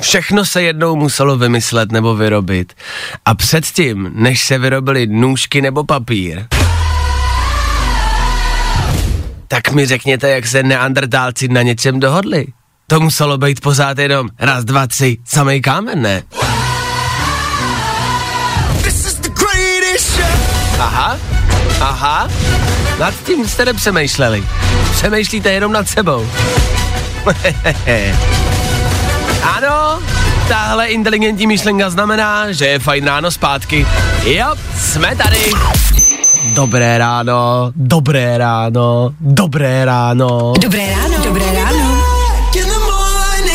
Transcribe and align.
všechno 0.00 0.44
se 0.44 0.62
jednou 0.62 0.96
muselo 0.96 1.36
vymyslet 1.36 1.92
nebo 1.92 2.14
vyrobit. 2.14 2.72
A 3.24 3.34
předtím, 3.34 4.10
než 4.14 4.44
se 4.44 4.58
vyrobily 4.58 5.06
nůžky 5.06 5.62
nebo 5.62 5.84
papír, 5.84 6.46
tak 9.48 9.70
mi 9.70 9.86
řekněte, 9.86 10.30
jak 10.30 10.46
se 10.46 10.62
neandrtálci 10.62 11.48
na 11.48 11.62
něčem 11.62 12.00
dohodli. 12.00 12.46
To 12.86 13.00
muselo 13.00 13.38
být 13.38 13.60
pořád 13.60 13.98
jenom 13.98 14.28
raz, 14.38 14.64
dva, 14.64 14.86
tři, 14.86 15.16
samej 15.24 15.60
kámen, 15.60 16.02
ne? 16.02 16.22
Aha, 20.78 21.16
aha, 21.80 22.28
nad 22.98 23.14
tím 23.26 23.48
jste 23.48 23.64
nepřemýšleli. 23.64 24.44
Přemýšlíte 24.92 25.52
jenom 25.52 25.72
nad 25.72 25.88
sebou. 25.88 26.28
ano, 29.46 29.98
tahle 30.48 30.86
inteligentní 30.86 31.46
myšlenka 31.46 31.90
znamená, 31.90 32.52
že 32.52 32.66
je 32.66 32.78
fajn 32.78 33.04
ráno 33.04 33.30
zpátky. 33.30 33.86
Jo, 34.24 34.54
jsme 34.78 35.16
tady. 35.16 35.38
Dobré 36.54 36.98
ráno, 36.98 37.72
dobré 37.76 38.38
ráno, 38.38 39.10
dobré 39.20 39.84
ráno. 39.84 40.52
Dobré 40.60 40.90
ráno. 40.90 41.24
Dobré 41.24 41.46
ráno. 41.52 42.02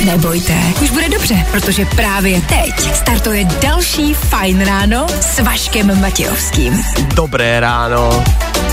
Nebojte, 0.06 0.53
už 0.81 0.89
bude 0.89 1.09
dobře, 1.22 1.46
protože 1.52 1.86
právě 1.86 2.42
teď 2.42 2.96
startuje 2.96 3.46
další 3.46 4.14
Fajn 4.14 4.66
ráno 4.66 5.08
s 5.22 5.40
Vaškem 5.40 6.02
Matějovským. 6.02 6.84
Dobré 7.16 7.60
ráno. 7.60 8.24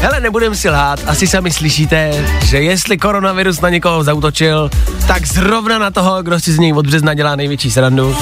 Hele, 0.01 0.21
nebudem 0.21 0.55
si 0.55 0.71
lhát, 0.71 1.01
asi 1.07 1.27
sami 1.27 1.51
slyšíte, 1.51 2.25
že 2.45 2.61
jestli 2.61 2.99
koronavirus 2.99 3.61
na 3.61 3.69
někoho 3.69 4.05
zautočil, 4.05 4.71
tak 5.07 5.27
zrovna 5.27 5.79
na 5.79 5.91
toho, 5.91 6.23
kdo 6.23 6.41
si 6.41 6.53
z 6.53 6.59
něj 6.59 6.73
od 6.73 6.87
března 6.87 7.15
dělá 7.15 7.37
největší 7.37 7.71
srandu. 7.71 8.17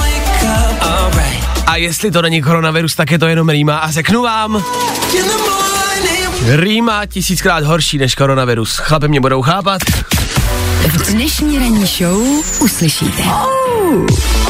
A 1.67 1.75
jestli 1.75 2.11
to 2.11 2.21
není 2.21 2.41
koronavirus, 2.41 2.95
tak 2.95 3.11
je 3.11 3.19
to 3.19 3.27
jenom 3.27 3.49
rýma 3.49 3.77
a 3.77 3.91
řeknu 3.91 4.21
vám, 4.21 4.63
rýma 6.55 7.05
tisíckrát 7.05 7.63
horší 7.63 7.97
než 7.97 8.15
koronavirus. 8.15 8.77
Chlapi 8.77 9.07
mě 9.07 9.19
budou 9.19 9.41
chápat. 9.41 9.81
Dnešní 11.11 11.59
ranní 11.59 11.85
show 11.85 12.21
uslyšíte. 12.61 13.23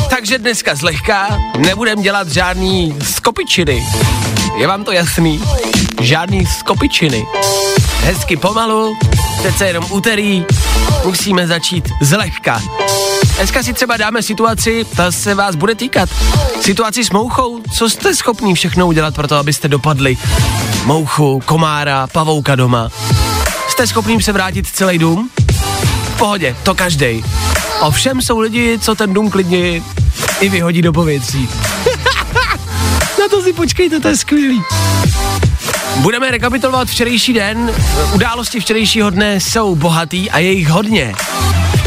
Takže 0.10 0.38
dneska 0.38 0.76
zlehka 0.76 1.40
nebudem 1.58 2.02
dělat 2.02 2.30
žádný 2.30 2.96
skopičiny. 3.04 3.88
Je 4.58 4.68
vám 4.68 4.84
to 4.84 4.92
jasný? 4.92 5.42
Žádný 6.02 6.46
skopičiny. 6.46 7.26
Hezky 8.04 8.38
pomalu, 8.38 8.98
teď 9.42 9.58
se 9.58 9.68
jenom 9.68 9.86
úterý, 9.90 10.46
musíme 11.06 11.48
začít 11.48 11.90
zlehka. 12.02 12.62
Dneska 13.36 13.64
si 13.64 13.74
třeba 13.74 13.98
dáme 13.98 14.22
situaci, 14.22 14.86
ta 14.96 15.12
se 15.12 15.36
vás 15.36 15.56
bude 15.56 15.76
týkat. 15.76 16.10
Situaci 16.62 17.04
s 17.04 17.10
mouchou, 17.10 17.60
co 17.78 17.90
jste 17.90 18.16
schopní 18.16 18.56
všechno 18.56 18.88
udělat 18.88 19.16
pro 19.16 19.28
to, 19.28 19.36
abyste 19.36 19.68
dopadli. 19.68 20.18
Mouchu, 20.86 21.42
komára, 21.46 22.08
pavouka 22.08 22.56
doma. 22.56 22.90
Jste 23.70 23.88
schopní 23.88 24.22
se 24.22 24.32
vrátit 24.32 24.68
celý 24.68 24.98
dům? 24.98 25.30
V 26.18 26.20
pohodě, 26.20 26.56
to 26.64 26.76
každej. 26.76 27.24
Ovšem 27.80 28.22
jsou 28.22 28.40
lidi, 28.40 28.80
co 28.80 28.96
ten 28.96 29.14
dům 29.14 29.30
klidně 29.30 29.82
i 30.40 30.50
vyhodí 30.50 30.82
do 30.82 30.94
povětří. 30.94 31.50
Na 33.20 33.28
to 33.30 33.42
si 33.42 33.54
počkejte, 33.54 34.00
to 34.00 34.08
je 34.08 34.18
skvělý. 34.18 34.64
Budeme 35.96 36.32
rekapitulovat 36.32 36.88
včerejší 36.88 37.34
den. 37.34 37.72
Události 38.14 38.60
včerejšího 38.60 39.10
dne 39.10 39.36
jsou 39.36 39.76
bohatý 39.76 40.32
a 40.32 40.40
je 40.40 40.52
jich 40.52 40.70
hodně. 40.70 41.16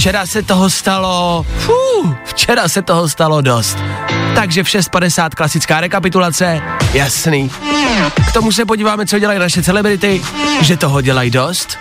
Včera 0.00 0.26
se 0.26 0.42
toho 0.42 0.70
stalo... 0.70 1.46
Fů, 1.58 2.16
včera 2.24 2.68
se 2.68 2.82
toho 2.82 3.08
stalo 3.08 3.40
dost. 3.40 3.78
Takže 4.34 4.62
v 4.62 4.66
6.50 4.66 5.28
klasická 5.28 5.80
rekapitulace, 5.80 6.60
jasný. 6.92 7.50
K 8.28 8.32
tomu 8.32 8.52
se 8.52 8.64
podíváme, 8.64 9.06
co 9.06 9.18
dělají 9.18 9.38
naše 9.38 9.62
celebrity, 9.62 10.22
že 10.60 10.76
toho 10.76 11.00
dělají 11.00 11.30
dost. 11.30 11.78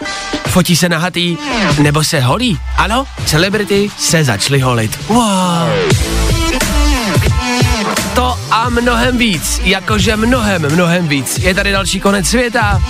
Fotí 0.48 0.76
se 0.76 0.90
nahatý, 0.90 1.38
nebo 1.82 2.04
se 2.04 2.20
holí. 2.20 2.60
Ano, 2.78 3.06
celebrity 3.26 3.92
se 3.98 4.24
začaly 4.24 4.60
holit. 4.60 5.00
Wow. 5.08 5.20
To 8.16 8.40
a 8.52 8.70
mnohem 8.70 9.18
víc, 9.18 9.62
jakože 9.64 10.16
mnohem, 10.16 10.74
mnohem 10.74 11.08
víc. 11.08 11.40
Je 11.40 11.56
tady 11.56 11.72
další 11.72 12.00
konec 12.00 12.28
světa. 12.28 12.82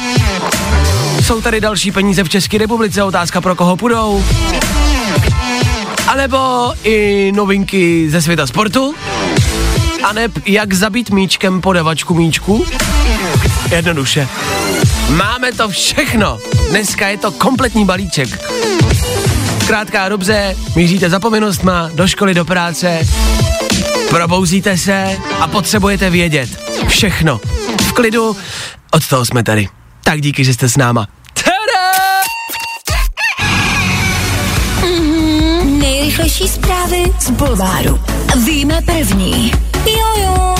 Jsou 1.23 1.41
tady 1.41 1.61
další 1.61 1.91
peníze 1.91 2.23
v 2.23 2.29
České 2.29 2.57
republice, 2.57 3.03
otázka 3.03 3.41
pro 3.41 3.55
koho 3.55 3.77
půjdou. 3.77 4.23
A 6.07 6.15
nebo 6.15 6.73
i 6.83 7.31
novinky 7.35 8.09
ze 8.09 8.21
světa 8.21 8.47
sportu. 8.47 8.95
A 10.03 10.13
neb 10.13 10.31
jak 10.45 10.73
zabít 10.73 11.09
míčkem 11.09 11.61
podavačku 11.61 12.13
míčku. 12.13 12.65
Jednoduše. 13.71 14.27
Máme 15.09 15.51
to 15.51 15.69
všechno. 15.69 16.39
Dneska 16.69 17.07
je 17.07 17.17
to 17.17 17.31
kompletní 17.31 17.85
balíček. 17.85 18.29
Zkrátka 19.63 20.03
a 20.03 20.09
dobře, 20.09 20.55
míříte 20.75 21.09
za 21.09 21.19
povinnostma, 21.19 21.89
do 21.93 22.07
školy, 22.07 22.33
do 22.33 22.45
práce, 22.45 23.07
probouzíte 24.09 24.77
se 24.77 25.17
a 25.39 25.47
potřebujete 25.47 26.09
vědět. 26.09 26.49
Všechno. 26.87 27.39
V 27.81 27.93
klidu, 27.93 28.35
od 28.91 29.07
toho 29.07 29.25
jsme 29.25 29.43
tady. 29.43 29.67
Tak 30.03 30.21
díky, 30.21 30.45
že 30.45 30.53
jste 30.53 30.69
s 30.69 30.77
náma. 30.77 31.07
Nejrychlejší 36.19 36.53
zprávy 36.53 37.03
z 37.19 37.29
Bulváru. 37.29 37.99
Víme 38.45 38.81
první. 38.81 39.51
Jojo. 39.85 40.55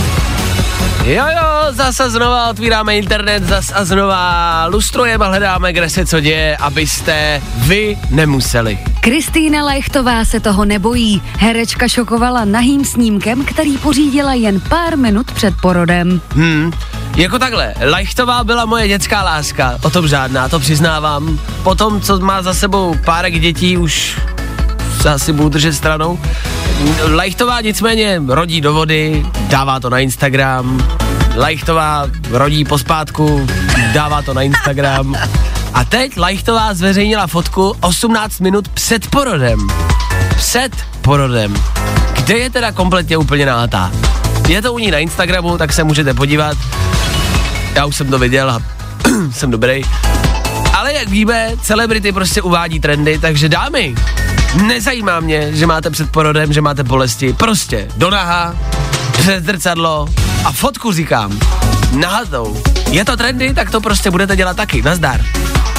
Jo, 1.04 1.26
jo, 1.36 1.72
zase 1.72 2.10
znova 2.10 2.50
otvíráme 2.50 2.98
internet, 2.98 3.44
zase 3.44 3.74
a 3.74 3.86
znova 3.86 4.66
lustrujeme 4.66 5.26
a 5.26 5.28
hledáme, 5.28 5.74
kde 5.74 5.90
se 5.90 6.06
co 6.06 6.20
děje, 6.20 6.58
abyste 6.58 7.42
vy 7.56 7.98
nemuseli. 8.10 8.80
Kristýna 9.00 9.66
Lechtová 9.66 10.26
se 10.26 10.40
toho 10.40 10.66
nebojí. 10.66 11.22
Herečka 11.38 11.88
šokovala 11.88 12.46
nahým 12.46 12.86
snímkem, 12.86 13.46
který 13.46 13.78
pořídila 13.78 14.34
jen 14.34 14.60
pár 14.60 14.98
minut 14.98 15.32
před 15.32 15.54
porodem. 15.62 16.22
Hmm, 16.30 16.72
jako 17.16 17.40
takhle, 17.40 17.74
Lajchtová 17.90 18.44
byla 18.44 18.66
moje 18.66 18.88
dětská 18.88 19.24
láska, 19.24 19.80
o 19.84 19.90
tom 19.90 20.08
žádná, 20.08 20.50
to 20.50 20.60
přiznávám. 20.60 21.40
Potom, 21.64 22.02
co 22.02 22.20
má 22.20 22.42
za 22.42 22.54
sebou 22.54 22.96
párek 23.06 23.40
dětí, 23.40 23.78
už 23.78 24.18
se 25.02 25.10
asi 25.10 25.34
budu 25.34 25.50
držet 25.50 25.74
stranou. 25.74 26.20
Lajchtová 27.16 27.62
nicméně 27.62 28.22
rodí 28.28 28.62
do 28.62 28.74
vody, 28.74 29.26
dává 29.48 29.80
to 29.80 29.90
na 29.90 30.00
Instagram. 30.00 30.88
Lajchtová 31.36 32.08
rodí 32.30 32.66
pospátku, 32.66 33.48
dává 33.94 34.22
to 34.22 34.34
na 34.34 34.42
Instagram. 34.42 35.16
A 35.74 35.86
teď 35.86 36.18
Lajchtová 36.18 36.74
zveřejnila 36.74 37.28
fotku 37.28 37.76
18 37.82 38.40
minut 38.40 38.68
před 38.68 39.08
porodem. 39.08 39.68
Před 40.36 40.72
porodem. 41.02 41.56
Kde 42.14 42.38
je 42.38 42.50
teda 42.50 42.72
kompletně 42.72 43.18
úplně 43.18 43.46
nahatá? 43.46 43.92
Je 44.48 44.62
to 44.62 44.74
u 44.74 44.80
ní 44.80 44.92
na 44.92 44.98
Instagramu, 44.98 45.58
tak 45.58 45.74
se 45.74 45.84
můžete 45.84 46.14
podívat. 46.14 46.58
Já 47.76 47.86
už 47.86 47.96
jsem 47.96 48.10
to 48.10 48.20
viděl 48.20 48.52
a 48.52 48.62
jsem 49.32 49.52
dobrý. 49.52 49.84
Ale 50.90 50.98
jak 50.98 51.10
víme, 51.10 51.52
celebrity 51.62 52.12
prostě 52.12 52.42
uvádí 52.42 52.80
trendy, 52.80 53.20
takže 53.20 53.50
dámy, 53.50 53.96
nezajímá 54.66 55.20
mě, 55.20 55.56
že 55.56 55.68
máte 55.68 55.90
před 55.90 56.12
porodem, 56.12 56.54
že 56.54 56.62
máte 56.62 56.84
bolesti. 56.84 57.34
Prostě 57.34 57.88
do 57.98 58.10
naha, 58.10 58.56
přes 59.12 59.44
zrcadlo 59.44 60.08
a 60.46 60.52
fotku 60.52 60.92
říkám. 60.92 61.40
nahatou. 61.92 62.62
Je 62.92 63.06
to 63.06 63.18
trendy, 63.18 63.54
tak 63.54 63.72
to 63.72 63.82
prostě 63.82 64.12
budete 64.12 64.36
dělat 64.36 64.58
taky. 64.58 64.82
Nazdar. 64.82 65.22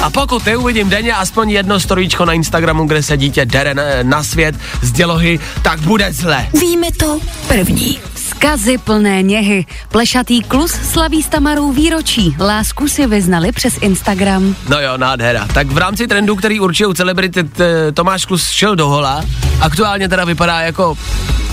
A 0.01 0.09
pokud 0.09 0.45
neuvidím 0.45 0.89
denně 0.89 1.13
aspoň 1.13 1.49
jedno 1.49 1.79
storíčko 1.79 2.25
na 2.25 2.33
Instagramu, 2.33 2.85
kde 2.85 3.03
se 3.03 3.17
dítě 3.17 3.45
dere 3.45 3.73
na, 3.73 3.83
na 4.03 4.23
svět 4.23 4.55
z 4.81 4.91
dělohy, 4.91 5.39
tak 5.61 5.79
bude 5.79 6.13
zle. 6.13 6.47
Víme 6.53 6.87
to 6.97 7.19
první. 7.47 7.99
Skazy 8.41 8.77
plné 8.77 9.21
něhy. 9.23 9.65
Plešatý 9.89 10.41
klus 10.41 10.71
slaví 10.71 11.23
s 11.23 11.29
Tamarou 11.29 11.71
výročí. 11.71 12.35
Lásku 12.39 12.87
si 12.87 13.07
vyznali 13.07 13.51
přes 13.51 13.77
Instagram. 13.81 14.55
No 14.69 14.81
jo, 14.81 14.97
nádhera. 14.97 15.47
Tak 15.53 15.67
v 15.67 15.77
rámci 15.77 16.07
trendu, 16.07 16.35
který 16.35 16.59
určují 16.59 16.95
celebrity, 16.95 17.49
Tomáš 17.93 18.25
Klus 18.25 18.49
šel 18.49 18.75
do 18.75 18.87
hola. 18.87 19.25
Aktuálně 19.61 20.09
teda 20.09 20.25
vypadá 20.25 20.61
jako 20.61 20.97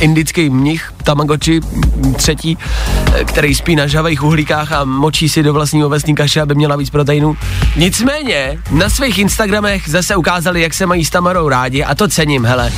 indický 0.01 0.51
mnich, 0.51 0.93
Tamagotchi 1.09 1.61
m, 2.05 2.15
třetí, 2.15 2.59
eh, 3.15 3.25
který 3.25 3.55
spí 3.55 3.77
na 3.77 3.87
žavých 3.87 4.23
uhlíkách 4.23 4.73
a 4.73 4.85
močí 4.85 5.29
si 5.29 5.43
do 5.43 5.53
vlastního 5.53 5.87
ovesní 5.87 6.15
kaše, 6.15 6.41
aby 6.41 6.55
měla 6.55 6.77
víc 6.77 6.91
proteinů. 6.91 7.37
Nicméně, 7.77 8.59
na 8.71 8.89
svých 8.89 9.19
Instagramech 9.19 9.89
zase 9.89 10.17
ukázali, 10.17 10.63
jak 10.63 10.75
se 10.75 10.87
mají 10.87 11.05
s 11.05 11.11
Tamarou 11.11 11.49
rádi 11.49 11.85
a 11.85 11.95
to 11.95 12.09
cením, 12.09 12.45
hele. 12.45 12.73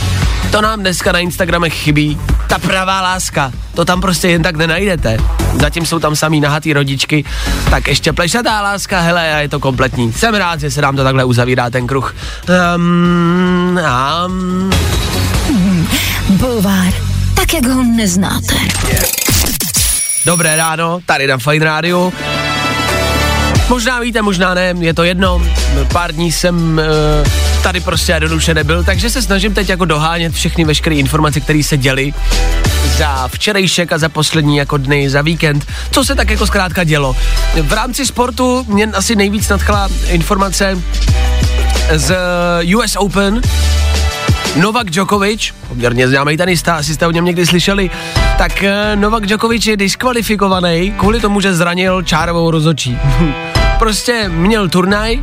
To 0.51 0.61
nám 0.61 0.81
dneska 0.81 1.13
na 1.13 1.19
Instagramech 1.19 1.75
chybí. 1.75 2.19
Ta 2.49 2.59
pravá 2.59 3.01
láska, 3.01 3.53
to 3.75 3.85
tam 3.85 4.01
prostě 4.01 4.29
jen 4.29 4.43
tak 4.43 4.57
nenajdete. 4.57 5.19
Zatím 5.61 5.87
jsou 5.87 5.99
tam 5.99 6.17
samý 6.17 6.41
nahatý 6.41 6.73
rodičky, 6.73 7.25
tak 7.71 7.89
ještě 7.89 8.13
plešatá 8.13 8.63
láska, 8.63 9.01
hele, 9.01 9.35
a 9.35 9.39
je 9.39 9.49
to 9.49 9.61
kompletní. 9.61 10.13
Jsem 10.13 10.35
rád, 10.35 10.61
že 10.61 10.71
se 10.71 10.83
nám 10.83 10.97
to 10.97 11.05
takhle 11.05 11.25
uzavírá 11.25 11.71
ten 11.71 11.87
kruh. 11.87 12.15
Um, 12.77 13.81
um, 14.27 14.71
Bulvár. 16.29 17.10
Tak, 17.41 17.55
jak 17.55 17.67
ho 17.67 17.83
neznáte. 17.83 18.55
dobré 20.25 20.57
ráno, 20.57 21.01
tady 21.07 21.27
na 21.27 21.39
Fine 21.39 21.65
Radio. 21.65 22.13
Možná 23.69 24.01
víte, 24.01 24.23
možná 24.23 24.55
ne, 24.55 24.75
je 24.79 24.95
to 24.95 25.05
jedno. 25.05 25.43
Pár 25.93 26.13
dní 26.13 26.33
jsem 26.33 26.79
uh, 26.79 27.63
tady 27.63 27.81
prostě 27.81 28.13
jednoduše 28.13 28.55
nebyl, 28.55 28.85
takže 28.85 29.11
se 29.11 29.23
snažím 29.23 29.55
teď 29.55 29.69
jako 29.69 29.85
dohánět 29.85 30.33
všechny 30.33 30.65
veškeré 30.65 30.97
informace, 30.97 31.41
které 31.41 31.63
se 31.63 31.77
děly 31.77 32.15
za 32.99 33.29
včerejšek 33.29 33.93
a 33.93 33.99
za 33.99 34.09
poslední 34.09 34.57
jako 34.57 34.77
dny, 34.77 35.11
za 35.11 35.23
víkend, 35.23 35.67
co 35.91 36.05
se 36.05 36.15
tak 36.15 36.31
jako 36.31 36.47
zkrátka 36.47 36.85
dělo. 36.85 37.17
V 37.63 37.73
rámci 37.73 38.07
sportu 38.07 38.65
mě 38.69 38.87
asi 38.87 39.17
nejvíc 39.17 39.49
nadchla 39.49 39.89
informace 40.09 40.83
z 41.95 42.17
US 42.77 42.97
Open, 42.97 43.41
Novak 44.57 44.91
Djokovic, 44.91 45.55
poměrně 45.69 46.09
známý 46.09 46.37
tenista, 46.37 46.77
asi 46.77 46.95
jste 46.95 47.07
o 47.07 47.11
něm 47.11 47.25
někdy 47.25 47.47
slyšeli, 47.47 47.91
tak 48.39 48.63
eh, 48.63 48.97
Novak 48.97 49.27
Djokovic 49.27 49.67
je 49.67 49.77
diskvalifikovaný 49.77 50.95
kvůli 50.97 51.21
tomu, 51.21 51.41
že 51.41 51.55
zranil 51.55 52.03
čárovou 52.03 52.51
rozočí. 52.51 52.99
prostě 53.79 54.29
měl 54.29 54.69
turnaj, 54.69 55.21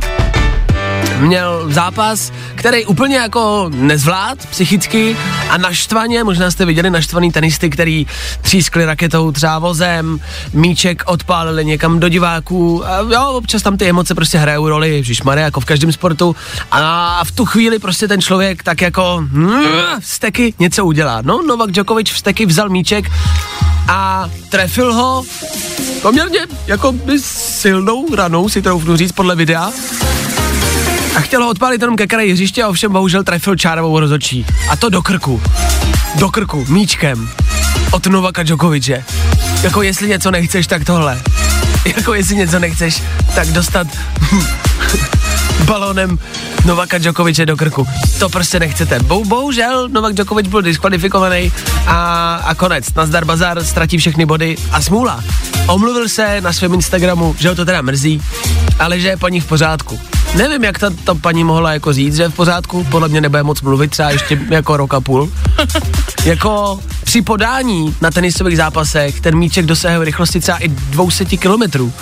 měl 1.18 1.64
zápas, 1.72 2.32
který 2.54 2.86
úplně 2.86 3.16
jako 3.16 3.70
nezvlád 3.74 4.46
psychicky 4.46 5.16
a 5.50 5.56
naštvaně, 5.58 6.24
možná 6.24 6.50
jste 6.50 6.64
viděli 6.64 6.90
naštvaný 6.90 7.32
tenisty, 7.32 7.70
který 7.70 8.06
třískli 8.42 8.84
raketou 8.84 9.32
třeba 9.32 9.58
vozem, 9.58 10.20
míček 10.52 11.02
odpálili 11.06 11.64
někam 11.64 12.00
do 12.00 12.08
diváků 12.08 12.86
a 12.86 12.98
jo, 12.98 13.28
občas 13.28 13.62
tam 13.62 13.76
ty 13.76 13.88
emoce 13.88 14.14
prostě 14.14 14.38
hrajou 14.38 14.68
roli, 14.68 15.02
Maria, 15.24 15.44
jako 15.44 15.60
v 15.60 15.64
každém 15.64 15.92
sportu 15.92 16.36
a 16.70 17.24
v 17.24 17.30
tu 17.30 17.44
chvíli 17.44 17.78
prostě 17.78 18.08
ten 18.08 18.20
člověk 18.20 18.62
tak 18.62 18.80
jako 18.80 19.26
mm, 19.30 19.62
vsteky 20.00 20.54
něco 20.58 20.84
udělá. 20.84 21.22
No, 21.22 21.42
Novak 21.42 21.72
Djokovic 21.72 22.10
vsteky 22.10 22.46
vzal 22.46 22.68
míček 22.68 23.10
a 23.88 24.30
trefil 24.48 24.94
ho 24.94 25.24
poměrně 26.02 26.40
jako 26.66 26.92
by 26.92 27.18
silnou 27.20 28.14
ranou, 28.14 28.48
si 28.48 28.62
troufnu 28.62 28.96
říct 28.96 29.12
podle 29.12 29.36
videa. 29.36 29.72
A 31.16 31.20
chtěl 31.20 31.44
ho 31.44 31.50
odpálit 31.50 31.80
jenom 31.80 31.96
ke 31.96 32.06
kraji 32.06 32.32
hřiště 32.32 32.64
ovšem 32.64 32.92
bohužel 32.92 33.24
trefil 33.24 33.56
čárovou 33.56 34.00
rozočí. 34.00 34.46
A 34.70 34.76
to 34.76 34.88
do 34.88 35.02
krku. 35.02 35.42
Do 36.14 36.28
krku, 36.28 36.66
míčkem. 36.68 37.30
Od 37.90 38.06
Novaka 38.06 38.42
Djokoviče. 38.42 39.04
Jako 39.62 39.82
jestli 39.82 40.08
něco 40.08 40.30
nechceš, 40.30 40.66
tak 40.66 40.84
tohle. 40.84 41.22
Jako 41.96 42.14
jestli 42.14 42.36
něco 42.36 42.58
nechceš, 42.58 43.02
tak 43.34 43.48
dostat 43.48 43.86
balónem 45.64 46.18
Novaka 46.64 46.98
Djokoviče 46.98 47.46
do 47.46 47.56
krku. 47.56 47.86
To 48.18 48.28
prostě 48.28 48.60
nechcete. 48.60 48.98
Bo, 49.00 49.24
bohužel 49.24 49.88
Novak 49.88 50.14
Djokovic 50.14 50.46
byl 50.46 50.62
diskvalifikovaný 50.62 51.52
a, 51.86 52.34
a 52.44 52.54
konec. 52.54 52.94
Nazdar 52.94 53.24
bazar, 53.24 53.64
ztratí 53.64 53.98
všechny 53.98 54.26
body 54.26 54.56
a 54.72 54.82
smůla. 54.82 55.24
Omluvil 55.66 56.08
se 56.08 56.40
na 56.40 56.52
svém 56.52 56.74
Instagramu, 56.74 57.36
že 57.38 57.48
ho 57.48 57.54
to 57.54 57.64
teda 57.64 57.82
mrzí, 57.82 58.22
ale 58.78 59.00
že 59.00 59.08
je 59.08 59.16
paní 59.16 59.40
v 59.40 59.46
pořádku. 59.46 60.00
Nevím, 60.34 60.64
jak 60.64 60.78
ta, 60.78 60.90
ta 61.04 61.14
paní 61.14 61.44
mohla 61.44 61.72
jako 61.72 61.92
říct, 61.92 62.16
že 62.16 62.22
je 62.22 62.28
v 62.28 62.34
pořádku, 62.34 62.84
podle 62.84 63.08
mě 63.08 63.20
nebude 63.20 63.42
moc 63.42 63.62
mluvit 63.62 63.90
třeba 63.90 64.10
ještě 64.10 64.40
jako 64.50 64.76
rok 64.76 64.94
a 64.94 65.00
půl. 65.00 65.32
jako 66.24 66.80
při 67.04 67.22
podání 67.22 67.96
na 68.00 68.10
tenisových 68.10 68.56
zápasech 68.56 69.20
ten 69.20 69.36
míček 69.36 69.66
dosahuje 69.66 70.04
rychlosti 70.04 70.40
třeba 70.40 70.58
i 70.58 70.68
200 70.68 71.24
kilometrů. 71.24 71.92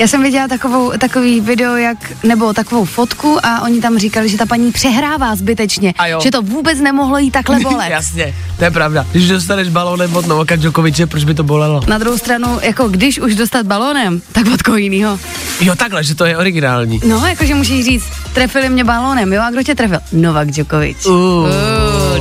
Já 0.00 0.06
jsem 0.06 0.22
viděla 0.22 0.48
takovou, 0.48 0.92
takový 0.98 1.40
video, 1.40 1.76
jak, 1.76 1.98
nebo 2.24 2.52
takovou 2.52 2.84
fotku 2.84 3.38
a 3.46 3.62
oni 3.62 3.80
tam 3.80 3.98
říkali, 3.98 4.28
že 4.28 4.36
ta 4.38 4.46
paní 4.46 4.72
přehrává 4.72 5.34
zbytečně, 5.36 5.94
A 5.98 6.06
jo. 6.06 6.20
že 6.22 6.30
to 6.30 6.42
vůbec 6.42 6.80
nemohlo 6.80 7.18
jí 7.18 7.30
takhle 7.30 7.60
bolet. 7.62 7.90
Jasně, 7.90 8.34
to 8.58 8.64
je 8.64 8.70
pravda. 8.70 9.06
Když 9.12 9.28
dostaneš 9.28 9.68
balónem 9.68 10.16
od 10.16 10.26
Novaka 10.26 10.56
Djokoviče, 10.56 11.06
proč 11.06 11.24
by 11.24 11.34
to 11.34 11.42
bolelo? 11.44 11.80
Na 11.86 11.98
druhou 11.98 12.18
stranu, 12.18 12.58
jako 12.62 12.88
když 12.88 13.18
už 13.20 13.34
dostat 13.34 13.66
balónem, 13.66 14.22
tak 14.32 14.46
od 14.54 14.62
koho 14.62 14.76
jinýho. 14.76 15.18
Jo, 15.60 15.74
takhle, 15.74 16.04
že 16.04 16.14
to 16.14 16.24
je 16.24 16.36
originální. 16.36 17.00
No, 17.06 17.26
jakože 17.26 17.54
musíš 17.54 17.84
říct, 17.84 18.04
trefili 18.34 18.68
mě 18.68 18.84
balónem, 18.84 19.32
jo, 19.32 19.42
a 19.42 19.50
kdo 19.50 19.62
tě 19.62 19.74
trefil? 19.74 19.98
Novak 20.12 20.50
Djokovic. 20.50 21.06
Uh, 21.06 21.12
Uh, 21.14 21.46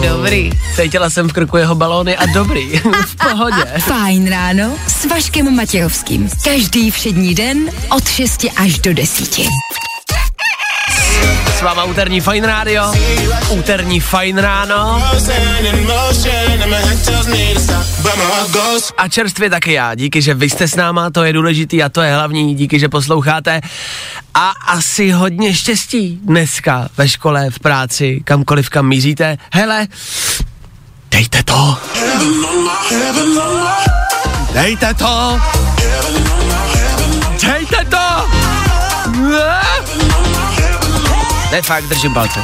dobrý. 0.02 0.52
cítila 0.76 1.10
jsem 1.10 1.30
v 1.30 1.34
krku 1.34 1.58
jeho 1.58 1.76
balóny 1.76 2.18
a 2.18 2.26
dobrý, 2.26 2.80
v 3.08 3.16
pohodě. 3.16 3.66
Fajn 3.80 4.30
ráno 4.30 4.72
s 4.88 5.06
Vaškem 5.06 5.56
Matějovským. 5.56 6.30
Každý 6.44 6.92
všední 6.92 7.36
den 7.36 7.70
od 7.96 8.08
6 8.08 8.46
až 8.56 8.80
do 8.80 8.94
10. 8.94 9.40
S 11.58 11.62
váma 11.62 11.84
úterní 11.84 12.22
Fine 12.22 12.48
Radio, 12.48 12.84
úterní 13.50 14.00
Fine 14.00 14.42
Ráno 14.42 15.04
a 18.98 19.08
čerstvě 19.08 19.50
taky 19.50 19.74
já. 19.74 19.96
Díky, 19.96 20.22
že 20.22 20.34
vy 20.34 20.50
jste 20.50 20.68
s 20.68 20.76
náma, 20.76 21.10
to 21.10 21.24
je 21.24 21.34
důležitý 21.34 21.84
a 21.84 21.90
to 21.90 22.02
je 22.02 22.14
hlavní. 22.14 22.56
Díky, 22.56 22.80
že 22.80 22.90
posloucháte 22.90 23.62
a 24.34 24.50
asi 24.68 25.12
hodně 25.12 25.54
štěstí 25.54 26.20
dneska 26.24 26.90
ve 26.98 27.10
škole, 27.10 27.50
v 27.50 27.60
práci, 27.60 28.22
kamkoliv 28.24 28.70
kam 28.70 28.88
míříte. 28.88 29.38
Hele, 29.54 29.88
dejte 31.12 31.44
to. 31.44 31.78
Dejte 34.54 34.94
to. 34.94 35.40
Ne, 41.52 41.62
fakt, 41.62 41.84
držím 41.84 42.14
palce. 42.14 42.40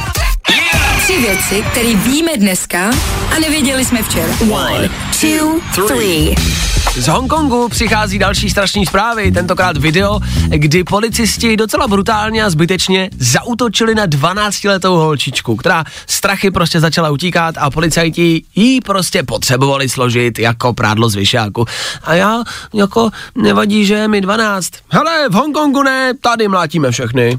Tři 1.02 1.20
věci, 1.20 1.64
které 1.70 1.94
víme 1.94 2.36
dneska 2.36 2.90
a 3.36 3.38
nevěděli 3.40 3.84
jsme 3.84 4.02
včera. 4.02 4.32
One, 4.50 4.90
two, 5.20 5.60
three. 5.86 6.34
Z 6.96 7.08
Hongkongu 7.08 7.68
přichází 7.68 8.18
další 8.18 8.50
strašní 8.50 8.86
zprávy, 8.86 9.32
tentokrát 9.32 9.76
video, 9.76 10.20
kdy 10.48 10.84
policisti 10.84 11.56
docela 11.56 11.88
brutálně 11.88 12.44
a 12.44 12.50
zbytečně 12.50 13.10
zautočili 13.18 13.94
na 13.94 14.06
12-letou 14.06 14.96
holčičku, 14.96 15.56
která 15.56 15.84
strachy 16.06 16.50
prostě 16.50 16.80
začala 16.80 17.10
utíkat 17.10 17.54
a 17.58 17.70
policajti 17.70 18.42
jí 18.54 18.80
prostě 18.80 19.22
potřebovali 19.22 19.88
složit 19.88 20.38
jako 20.38 20.72
prádlo 20.72 21.08
z 21.08 21.14
vyšáku. 21.14 21.64
A 22.04 22.14
já 22.14 22.44
jako 22.74 23.10
nevadí, 23.34 23.86
že 23.86 23.94
je 23.94 24.08
mi 24.08 24.20
12. 24.20 24.70
Hele, 24.88 25.28
v 25.28 25.32
Hongkongu 25.32 25.82
ne, 25.82 26.12
tady 26.20 26.48
mlátíme 26.48 26.90
všechny. 26.90 27.38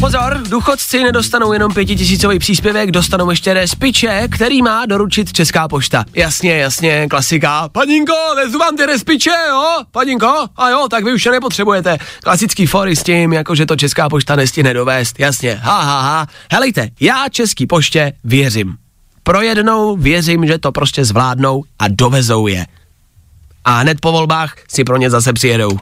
Pozor, 0.00 0.40
důchodci 0.48 1.02
nedostanou 1.02 1.52
jenom 1.52 1.74
pětitisícový 1.74 2.38
příspěvek, 2.38 2.90
dostanou 2.90 3.30
ještě 3.30 3.54
respiče, 3.54 4.28
který 4.30 4.62
má 4.62 4.86
doručit 4.86 5.32
Česká 5.32 5.68
pošta. 5.68 6.04
Jasně, 6.14 6.56
jasně, 6.56 7.06
klasika. 7.10 7.68
Paninko, 7.68 8.14
vezu 8.36 8.58
vám 8.58 8.76
ty 8.76 8.86
respiče, 8.86 9.30
jo? 9.48 9.64
Paninko? 9.90 10.46
A 10.56 10.70
jo, 10.70 10.86
tak 10.90 11.04
vy 11.04 11.12
už 11.12 11.26
je 11.26 11.32
nepotřebujete. 11.32 11.98
Klasický 12.22 12.66
fory 12.66 12.96
s 12.96 13.02
tím, 13.02 13.32
jako 13.32 13.54
že 13.54 13.66
to 13.66 13.76
Česká 13.76 14.08
pošta 14.08 14.36
nestihne 14.36 14.74
dovést. 14.74 15.20
Jasně, 15.20 15.54
ha, 15.62 15.82
ha, 15.82 16.00
ha. 16.00 16.26
Helejte, 16.52 16.88
já 17.00 17.28
Český 17.30 17.66
poště 17.66 18.12
věřím. 18.24 18.76
Pro 19.22 19.42
jednou 19.42 19.96
věřím, 19.96 20.46
že 20.46 20.58
to 20.58 20.72
prostě 20.72 21.04
zvládnou 21.04 21.64
a 21.78 21.84
dovezou 21.88 22.46
je. 22.46 22.66
A 23.64 23.78
hned 23.78 24.00
po 24.00 24.12
volbách 24.12 24.54
si 24.68 24.84
pro 24.84 24.96
ně 24.96 25.10
zase 25.10 25.32
přijedou. 25.32 25.78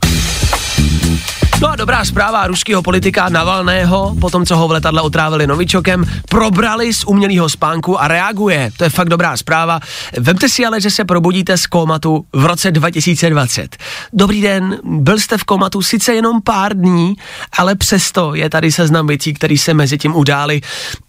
No 1.61 1.71
a 1.71 1.77
dobrá 1.77 2.05
zpráva 2.05 2.47
ruského 2.47 2.83
politika 2.83 3.29
Navalného, 3.29 4.17
po 4.21 4.31
tom, 4.31 4.47
co 4.47 4.57
ho 4.57 4.69
v 4.69 4.71
letadle 4.71 5.03
otrávili 5.03 5.47
novičokem, 5.47 6.05
probrali 6.29 6.95
z 6.95 7.05
umělého 7.05 7.49
spánku 7.49 8.01
a 8.01 8.09
reaguje. 8.09 8.71
To 8.77 8.85
je 8.85 8.91
fakt 8.91 9.09
dobrá 9.09 9.37
zpráva. 9.37 9.81
Vemte 10.19 10.49
si 10.49 10.67
ale, 10.67 10.81
že 10.81 10.91
se 10.91 11.05
probudíte 11.05 11.59
z 11.59 11.67
komatu 11.67 12.25
v 12.33 12.45
roce 12.45 12.71
2020. 12.71 13.77
Dobrý 14.13 14.43
den, 14.43 14.79
byl 14.85 15.19
jste 15.19 15.39
v 15.39 15.45
komatu 15.45 15.83
sice 15.83 16.15
jenom 16.15 16.43
pár 16.43 16.77
dní, 16.77 17.17
ale 17.59 17.75
přesto 17.75 18.35
je 18.35 18.51
tady 18.51 18.73
seznam 18.73 19.07
věcí, 19.07 19.35
které 19.35 19.59
se 19.59 19.75
mezi 19.75 19.99
tím 19.99 20.17
udály. 20.17 20.61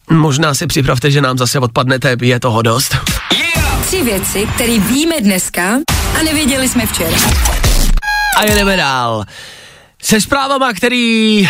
Možná 0.09 0.53
si 0.53 0.67
připravte, 0.67 1.11
že 1.11 1.21
nám 1.21 1.37
zase 1.37 1.59
odpadnete, 1.59 2.17
je 2.21 2.39
toho 2.39 2.61
dost. 2.61 2.97
Tři 3.81 4.03
věci, 4.03 4.47
které 4.55 4.79
víme 4.79 5.21
dneska 5.21 5.77
a 6.19 6.23
nevěděli 6.23 6.69
jsme 6.69 6.85
včera. 6.85 7.17
A 8.37 8.43
jedeme 8.45 8.77
dál. 8.77 9.25
Se 10.01 10.21
zprávama, 10.21 10.73
který 10.73 11.49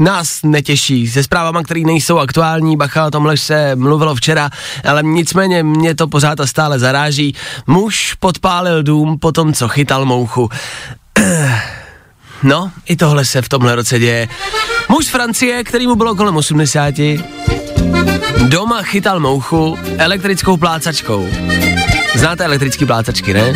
nás 0.00 0.42
netěší, 0.42 1.08
se 1.08 1.22
zprávama, 1.22 1.62
které 1.62 1.80
nejsou 1.80 2.18
aktuální, 2.18 2.76
bacha, 2.76 3.06
o 3.06 3.10
tomhle 3.10 3.36
se 3.36 3.76
mluvilo 3.76 4.14
včera, 4.14 4.50
ale 4.84 5.02
nicméně 5.02 5.62
mě 5.62 5.94
to 5.94 6.08
pořád 6.08 6.40
a 6.40 6.46
stále 6.46 6.78
zaráží. 6.78 7.34
Muž 7.66 8.14
podpálil 8.20 8.82
dům 8.82 9.18
po 9.18 9.32
tom, 9.32 9.52
co 9.52 9.68
chytal 9.68 10.04
mouchu. 10.04 10.50
No, 12.42 12.70
i 12.86 12.96
tohle 12.96 13.24
se 13.24 13.42
v 13.42 13.48
tomhle 13.48 13.74
roce 13.74 13.98
děje. 13.98 14.28
Muž 14.88 15.06
z 15.06 15.08
Francie, 15.08 15.64
který 15.64 15.86
mu 15.86 15.94
bylo 15.94 16.14
kolem 16.14 16.36
80, 16.36 16.94
doma 18.48 18.82
chytal 18.82 19.20
mouchu 19.20 19.78
elektrickou 19.98 20.56
plácačkou. 20.56 21.28
Znáte 22.14 22.44
elektrický 22.44 22.86
plácačky, 22.86 23.34
ne? 23.34 23.52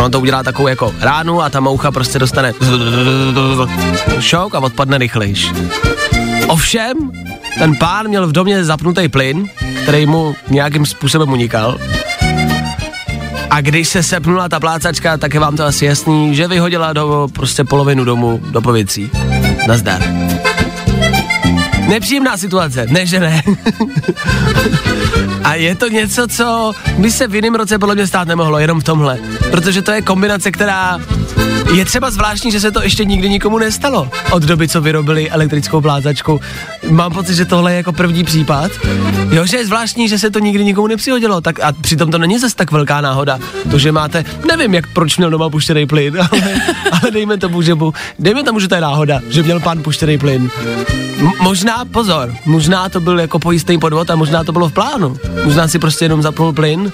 Ono 0.00 0.10
to 0.10 0.20
udělá 0.20 0.42
takovou 0.42 0.68
jako 0.68 0.94
ránu 1.00 1.42
a 1.42 1.50
ta 1.50 1.60
moucha 1.60 1.90
prostě 1.90 2.18
dostane 2.18 2.52
šok 4.20 4.54
a 4.54 4.58
odpadne 4.58 4.98
rychlejš. 4.98 5.52
Ovšem, 6.46 6.96
ten 7.58 7.76
pán 7.76 8.08
měl 8.08 8.26
v 8.26 8.32
domě 8.32 8.64
zapnutý 8.64 9.08
plyn, 9.08 9.48
který 9.82 10.06
mu 10.06 10.34
nějakým 10.48 10.86
způsobem 10.86 11.32
unikal. 11.32 11.78
A 13.50 13.60
když 13.60 13.88
se 13.88 14.02
sepnula 14.02 14.48
ta 14.48 14.60
plácačka, 14.60 15.16
tak 15.16 15.34
je 15.34 15.40
vám 15.40 15.56
to 15.56 15.64
asi 15.64 15.84
jasný, 15.84 16.34
že 16.34 16.48
vyhodila 16.48 16.92
do 16.92 17.28
prostě 17.32 17.64
polovinu 17.64 18.04
domu 18.04 18.40
do 18.50 18.60
pověcí. 18.60 19.10
Nazdar. 19.68 20.02
Nepříjemná 21.90 22.36
situace, 22.36 22.86
ne 22.88 23.06
že 23.06 23.20
ne. 23.20 23.42
A 25.44 25.54
je 25.54 25.74
to 25.74 25.88
něco, 25.88 26.28
co 26.28 26.72
by 26.98 27.10
se 27.10 27.26
v 27.26 27.34
jiném 27.34 27.54
roce 27.54 27.78
podle 27.78 27.94
mě 27.94 28.06
stát 28.06 28.28
nemohlo, 28.28 28.58
jenom 28.58 28.80
v 28.80 28.84
tomhle. 28.84 29.18
Protože 29.50 29.82
to 29.82 29.90
je 29.92 30.02
kombinace, 30.02 30.50
která 30.50 31.00
je 31.74 31.84
třeba 31.84 32.10
zvláštní, 32.10 32.50
že 32.50 32.60
se 32.60 32.70
to 32.70 32.82
ještě 32.82 33.04
nikdy 33.04 33.28
nikomu 33.28 33.58
nestalo. 33.58 34.08
Od 34.30 34.42
doby, 34.42 34.68
co 34.68 34.80
vyrobili 34.80 35.30
elektrickou 35.30 35.80
plátačku. 35.80 36.40
Mám 36.90 37.12
pocit, 37.12 37.34
že 37.34 37.44
tohle 37.44 37.72
je 37.72 37.76
jako 37.76 37.92
první 37.92 38.24
případ. 38.24 38.70
Jo, 39.30 39.46
že 39.46 39.56
je 39.56 39.66
zvláštní, 39.66 40.08
že 40.08 40.18
se 40.18 40.30
to 40.30 40.38
nikdy 40.38 40.64
nikomu 40.64 40.86
nepřihodilo. 40.86 41.40
Tak 41.40 41.60
a 41.60 41.72
přitom 41.72 42.10
to 42.10 42.18
není 42.18 42.38
zase 42.38 42.56
tak 42.56 42.70
velká 42.72 43.00
náhoda. 43.00 43.38
To, 43.70 43.78
že 43.78 43.92
máte, 43.92 44.24
nevím, 44.48 44.74
jak 44.74 44.86
proč 44.92 45.16
měl 45.16 45.30
doma 45.30 45.50
puštěný 45.50 45.86
plyn, 45.86 46.18
ale, 46.32 46.54
ale 46.92 47.10
dejme 47.10 47.38
tomu, 47.38 47.62
že 47.62 47.74
dejme 48.18 48.42
tomu, 48.42 48.60
že 48.60 48.68
to 48.68 48.74
je 48.74 48.80
náhoda, 48.80 49.20
že 49.28 49.42
měl 49.42 49.60
pán 49.60 49.82
puštěný 49.82 50.18
plyn. 50.18 50.50
M- 51.18 51.32
možná, 51.40 51.79
pozor, 51.84 52.34
možná 52.46 52.88
to 52.88 53.00
byl 53.00 53.20
jako 53.20 53.38
pojistný 53.38 53.78
podvod 53.78 54.10
a 54.10 54.16
možná 54.16 54.44
to 54.44 54.52
bylo 54.52 54.68
v 54.68 54.72
plánu. 54.72 55.16
Možná 55.44 55.68
si 55.68 55.78
prostě 55.78 56.04
jenom 56.04 56.22
zapnul 56.22 56.52
plyn, 56.52 56.92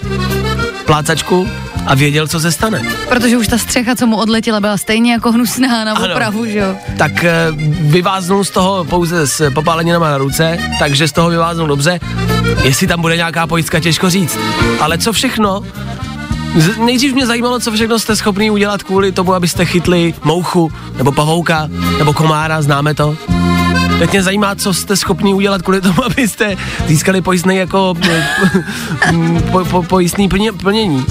plácačku 0.87 1.49
a 1.87 1.95
věděl, 1.95 2.29
co 2.29 2.41
se 2.41 2.53
stane. 2.53 2.83
Protože 3.09 3.37
už 3.37 3.49
ta 3.49 3.59
střecha, 3.59 3.95
co 3.97 4.07
mu 4.07 4.17
odletěla, 4.17 4.61
byla 4.61 4.77
stejně 4.77 5.13
jako 5.13 5.33
hnusná 5.33 5.85
na 5.85 5.93
Ano. 5.93 6.13
opravu, 6.15 6.47
že 6.47 6.59
jo? 6.59 6.75
Tak 6.99 7.25
eh, 7.25 7.47
vyváznul 7.81 8.45
z 8.45 8.51
toho 8.51 8.85
pouze 8.85 9.27
s 9.27 9.51
popáleninama 9.51 10.11
na 10.11 10.19
ruce, 10.19 10.59
takže 10.79 11.09
z 11.09 11.13
toho 11.13 11.31
vyváznul 11.31 11.67
dobře. 11.67 12.01
Jestli 12.63 12.87
tam 12.87 13.01
bude 13.01 13.17
nějaká 13.17 13.47
pojistka, 13.47 13.81
těžko 13.81 14.11
říct. 14.11 14.39
Ale 14.81 14.99
co 14.99 15.13
všechno? 15.13 15.63
Nejdřív 16.85 17.15
mě 17.15 17.27
zajímalo, 17.27 17.61
co 17.61 17.73
všechno 17.73 17.99
jste 17.99 18.17
schopný 18.17 18.51
udělat 18.51 18.83
kvůli 18.83 19.13
tomu, 19.13 19.35
abyste 19.35 19.65
chytli 19.65 20.15
mouchu, 20.25 20.73
nebo 20.99 21.13
pavouka, 21.13 21.69
nebo 21.99 22.13
komára, 22.13 22.63
známe 22.63 22.95
to. 22.95 23.17
Teď 23.99 24.11
mě 24.11 24.23
zajímá, 24.23 24.55
co 24.55 24.75
jste 24.75 24.97
schopný 24.97 25.35
udělat 25.35 25.63
kvůli 25.63 25.81
tomu, 25.81 26.05
abyste 26.05 26.57
získali 26.87 27.21
pojistný 27.21 27.57
jako 27.57 27.95
po, 29.53 29.65
po, 29.65 29.83
pojistný 29.83 30.29
plně, 30.29 30.53
plnění. 30.53 31.05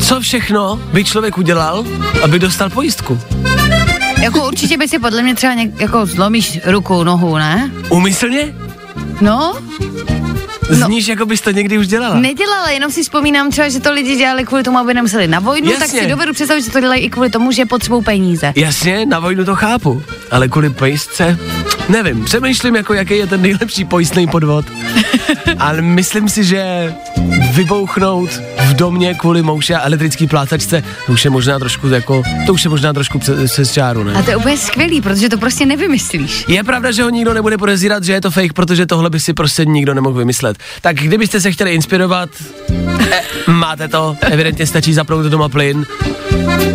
Co 0.00 0.20
všechno 0.20 0.80
by 0.92 1.04
člověk 1.04 1.38
udělal, 1.38 1.84
aby 2.22 2.38
dostal 2.38 2.70
pojistku? 2.70 3.20
Jako 4.20 4.46
určitě 4.46 4.76
by 4.76 4.88
si 4.88 4.98
podle 4.98 5.22
mě 5.22 5.34
třeba 5.34 5.54
něk, 5.54 5.80
jako 5.80 6.06
zlomíš 6.06 6.60
ruku, 6.64 7.04
nohu, 7.04 7.38
ne? 7.38 7.70
Umyslně? 7.88 8.54
No, 9.20 9.54
Zníš, 10.70 11.06
jako 11.08 11.26
bys 11.26 11.40
to 11.40 11.50
někdy 11.50 11.78
už 11.78 11.86
dělala. 11.86 12.20
nedělala, 12.20 12.70
jenom 12.70 12.90
si 12.90 13.02
vzpomínám 13.02 13.50
třeba, 13.50 13.68
že 13.68 13.80
to 13.80 13.92
lidi 13.92 14.16
dělali 14.16 14.44
kvůli 14.44 14.62
tomu, 14.62 14.78
aby 14.78 14.94
nemuseli 14.94 15.28
na 15.28 15.40
vojnu, 15.40 15.70
tak 15.70 15.80
Jasně. 15.80 16.00
si 16.00 16.06
dovedu 16.06 16.32
představit, 16.32 16.62
že 16.62 16.70
to 16.70 16.80
dělají 16.80 17.02
i 17.04 17.10
kvůli 17.10 17.30
tomu, 17.30 17.52
že 17.52 17.66
potřebují 17.66 18.04
peníze. 18.04 18.52
Jasně, 18.56 19.06
na 19.06 19.18
vojnu 19.18 19.44
to 19.44 19.54
chápu, 19.54 20.02
ale 20.30 20.48
kvůli 20.48 20.70
pojistce, 20.70 21.38
nevím, 21.88 22.24
přemýšlím, 22.24 22.76
jako 22.76 22.94
jaký 22.94 23.16
je 23.16 23.26
ten 23.26 23.42
nejlepší 23.42 23.84
pojistný 23.84 24.26
podvod. 24.26 24.64
ale 25.58 25.82
myslím 25.82 26.28
si, 26.28 26.44
že 26.44 26.94
vybouchnout 27.52 28.30
v 28.64 28.74
domě 28.74 29.14
kvůli 29.14 29.42
mouše 29.42 29.74
a 29.74 29.86
elektrický 29.86 30.26
plátačce, 30.26 30.84
to 31.06 31.12
už 31.12 31.24
je 31.24 31.30
možná 31.30 31.58
trošku 31.58 31.88
jako, 31.88 32.22
to 32.46 32.52
už 32.52 32.64
je 32.64 32.70
možná 32.70 32.92
trošku 32.92 33.18
přes, 33.18 33.72
čáru, 33.72 34.04
ne? 34.04 34.14
A 34.14 34.22
to 34.22 34.30
je 34.30 34.36
úplně 34.36 34.58
skvělý, 34.58 35.00
protože 35.00 35.28
to 35.28 35.38
prostě 35.38 35.66
nevymyslíš. 35.66 36.44
Je 36.48 36.64
pravda, 36.64 36.92
že 36.92 37.02
ho 37.02 37.10
nikdo 37.10 37.34
nebude 37.34 37.58
podezírat, 37.58 38.04
že 38.04 38.12
je 38.12 38.20
to 38.20 38.30
fake, 38.30 38.52
protože 38.52 38.86
tohle 38.86 39.10
by 39.10 39.20
si 39.20 39.32
prostě 39.32 39.64
nikdo 39.64 39.94
nemohl 39.94 40.18
vymyslet. 40.18 40.56
Tak 40.80 40.96
kdybyste 40.96 41.40
se 41.40 41.52
chtěli 41.52 41.74
inspirovat, 41.74 42.30
eh, 43.10 43.22
máte 43.46 43.88
to, 43.88 44.16
evidentně 44.20 44.66
stačí 44.66 44.94
zapnout 44.94 45.26
doma 45.26 45.48
plyn. 45.48 45.86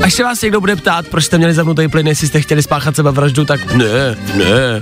Až 0.01 0.13
se 0.13 0.24
vás 0.24 0.42
někdo 0.42 0.62
bude 0.62 0.75
ptát, 0.75 1.08
proč 1.08 1.24
jste 1.24 1.38
měli 1.38 1.54
zapnutý 1.54 1.88
plyn, 1.88 2.08
jestli 2.08 2.27
jste 2.27 2.42
chtěli 2.42 2.63
spáchat 2.63 2.96
sebe 2.96 3.12
vraždu, 3.12 3.46
tak 3.46 3.74
ne, 3.74 4.18
ne, 4.36 4.82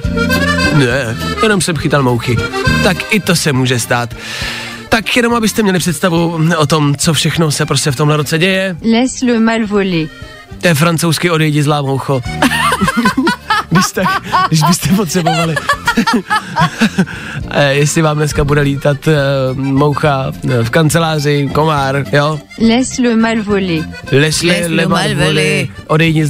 ne, 0.76 1.18
jenom 1.44 1.62
jsem 1.62 1.76
chytal 1.76 2.04
mouchy. 2.04 2.38
Tak 2.84 2.98
i 3.14 3.20
to 3.20 3.36
se 3.36 3.54
může 3.54 3.80
stát. 3.80 4.16
Tak 4.96 5.18
jenom 5.18 5.34
abyste 5.34 5.64
měli 5.64 5.80
představu 5.80 6.40
o 6.58 6.68
tom, 6.68 6.96
co 6.96 7.14
všechno 7.14 7.52
se 7.52 7.66
prostě 7.66 7.92
v 7.92 7.96
tomhle 7.96 8.18
roce 8.18 8.38
děje. 8.38 8.78
Laisse 8.92 9.26
le 9.26 9.40
mal 9.40 9.68
voler. 9.68 10.08
To 10.62 10.68
je 10.68 10.76
francouzsky 10.76 11.32
odejdi 11.32 11.64
zlá 11.64 11.82
moucho. 11.82 12.22
když, 13.70 13.86
tak, 13.94 14.08
když 14.48 14.64
byste 14.64 14.90
potřebovali. 14.96 15.56
Eh, 17.50 17.74
Jestli 17.74 18.02
vám 18.02 18.18
dneska 18.18 18.44
bude 18.44 18.62
lítat 18.62 18.98
uh, 19.08 19.14
moucha 19.58 20.32
eh, 20.50 20.64
v 20.64 20.70
kanceláři, 20.70 21.50
komár, 21.54 22.04
jo? 22.12 22.40
Laisse 22.70 23.02
le 23.02 23.16
mal 23.16 23.44
voler. 23.44 23.84
Leslie 24.12 24.22
Leslie 24.22 24.68
Levan 24.68 24.90
Malveli. 24.90 25.26
voli, 25.26 25.70
odejdi 25.88 26.26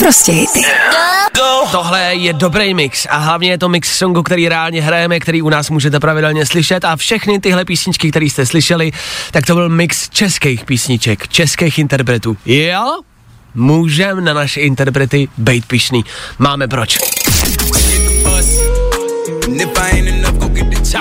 Prostě 0.00 0.32
hity. 0.32 0.60
Tohle 1.70 2.14
je 2.14 2.32
dobrý 2.32 2.74
mix 2.74 3.06
a 3.10 3.16
hlavně 3.16 3.50
je 3.50 3.58
to 3.58 3.68
mix 3.68 3.98
songu, 3.98 4.22
který 4.22 4.48
reálně 4.48 4.82
hrajeme, 4.82 5.20
který 5.20 5.42
u 5.42 5.48
nás 5.48 5.70
můžete 5.70 6.00
pravidelně 6.00 6.46
slyšet 6.46 6.84
a 6.84 6.96
všechny 6.96 7.40
tyhle 7.40 7.64
písničky, 7.64 8.10
které 8.10 8.26
jste 8.26 8.46
slyšeli, 8.46 8.92
tak 9.30 9.46
to 9.46 9.54
byl 9.54 9.68
mix 9.68 10.08
českých 10.08 10.64
písniček, 10.64 11.28
českých 11.28 11.78
interpretů. 11.78 12.36
Jo? 12.46 13.00
Můžem 13.54 14.24
na 14.24 14.34
naše 14.34 14.60
interprety 14.60 15.28
být 15.38 15.66
pišný. 15.66 16.04
Máme 16.38 16.68
proč. 16.68 16.98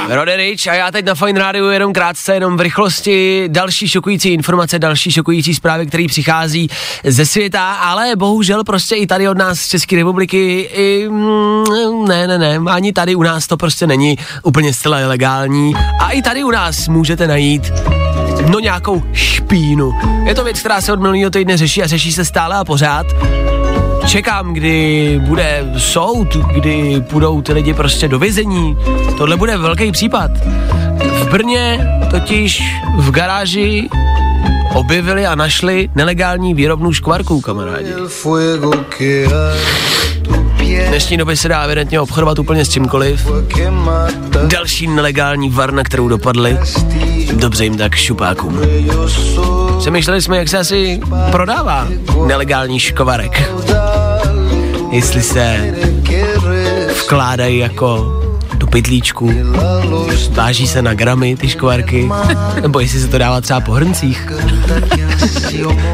Roderič 0.10 0.68
a 0.68 0.74
já 0.74 0.92
teď 0.92 1.06
na 1.06 1.16
Fine 1.16 1.40
Radio 1.40 1.70
jenom 1.70 1.94
krátce, 1.94 2.34
jenom 2.34 2.58
v 2.58 2.62
rychlosti 2.62 3.44
další 3.48 3.88
šokující 3.88 4.30
informace, 4.30 4.80
další 4.80 5.12
šokující 5.12 5.56
zprávy, 5.56 5.86
které 5.86 6.06
přichází 6.08 6.70
ze 7.04 7.25
světa, 7.25 7.74
ale 7.74 8.16
bohužel 8.16 8.64
prostě 8.64 8.96
i 8.96 9.08
tady 9.08 9.30
od 9.30 9.38
nás 9.38 9.60
z 9.60 9.68
České 9.68 9.96
republiky, 9.96 10.70
i, 10.74 11.08
mm, 11.10 12.06
ne, 12.08 12.28
ne, 12.28 12.38
ne, 12.38 12.60
ani 12.72 12.94
tady 12.94 13.16
u 13.16 13.24
nás 13.24 13.48
to 13.48 13.58
prostě 13.58 13.88
není 13.88 14.16
úplně 14.44 14.74
zcela 14.74 14.98
legální 14.98 15.74
a 16.00 16.10
i 16.10 16.22
tady 16.22 16.44
u 16.44 16.52
nás 16.52 16.88
můžete 16.88 17.28
najít 17.28 17.72
no 18.50 18.60
nějakou 18.60 19.04
špínu. 19.14 19.92
Je 20.25 20.36
to 20.36 20.44
věc, 20.44 20.60
která 20.60 20.82
se 20.82 20.94
od 20.94 21.00
minulého 21.00 21.30
týdne 21.30 21.58
řeší 21.58 21.84
a 21.84 21.88
řeší 21.88 22.14
se 22.14 22.25
stále 22.25 22.56
a 22.56 22.64
pořád. 22.64 23.06
Čekám, 24.08 24.54
kdy 24.54 25.20
bude 25.26 25.74
soud, 25.78 26.28
kdy 26.36 27.04
půjdou 27.10 27.42
ty 27.42 27.54
lidi 27.54 27.74
prostě 27.74 28.08
do 28.08 28.20
vězení. 28.20 28.78
Tohle 29.18 29.38
bude 29.38 29.58
velký 29.58 29.92
případ. 29.92 30.32
V 30.98 31.30
Brně 31.32 31.88
totiž 32.12 32.62
v 32.98 33.12
garáži 33.12 33.90
objevili 34.74 35.26
a 35.26 35.36
našli 35.36 35.90
nelegální 35.96 36.54
výrobnu 36.54 36.94
škvarků, 36.94 37.42
kamarádi. 37.42 37.94
V 40.66 40.88
dnešní 40.88 41.18
době 41.18 41.38
se 41.38 41.48
dá 41.48 41.62
evidentně 41.62 42.00
obchodovat 42.00 42.40
úplně 42.40 42.66
s 42.66 42.70
čímkoliv. 42.70 43.28
Další 44.48 44.88
nelegální 44.88 45.50
varna, 45.50 45.84
kterou 45.84 46.08
dopadli. 46.08 46.58
Dobře 47.34 47.64
jim 47.64 47.78
tak 47.78 47.96
šupákům. 47.96 48.62
Přemýšleli 49.80 50.22
jsme, 50.22 50.38
jak 50.38 50.50
se 50.50 50.58
asi 50.58 51.00
prodává 51.32 51.88
nelegální 52.28 52.80
škvarek. 52.80 53.52
Jestli 54.92 55.22
se 55.22 55.76
vkládají 57.04 57.58
jako 57.58 58.22
do 58.58 58.68
pytlíčku, 58.68 59.32
váží 60.32 60.68
se 60.68 60.82
na 60.82 60.94
gramy 60.94 61.38
ty 61.38 61.50
škvarky, 61.50 62.10
nebo 62.62 62.80
jestli 62.80 63.00
se 63.00 63.08
to 63.08 63.18
dává 63.18 63.42
třeba 63.42 63.62
po 63.62 63.72
hrncích. 63.72 64.28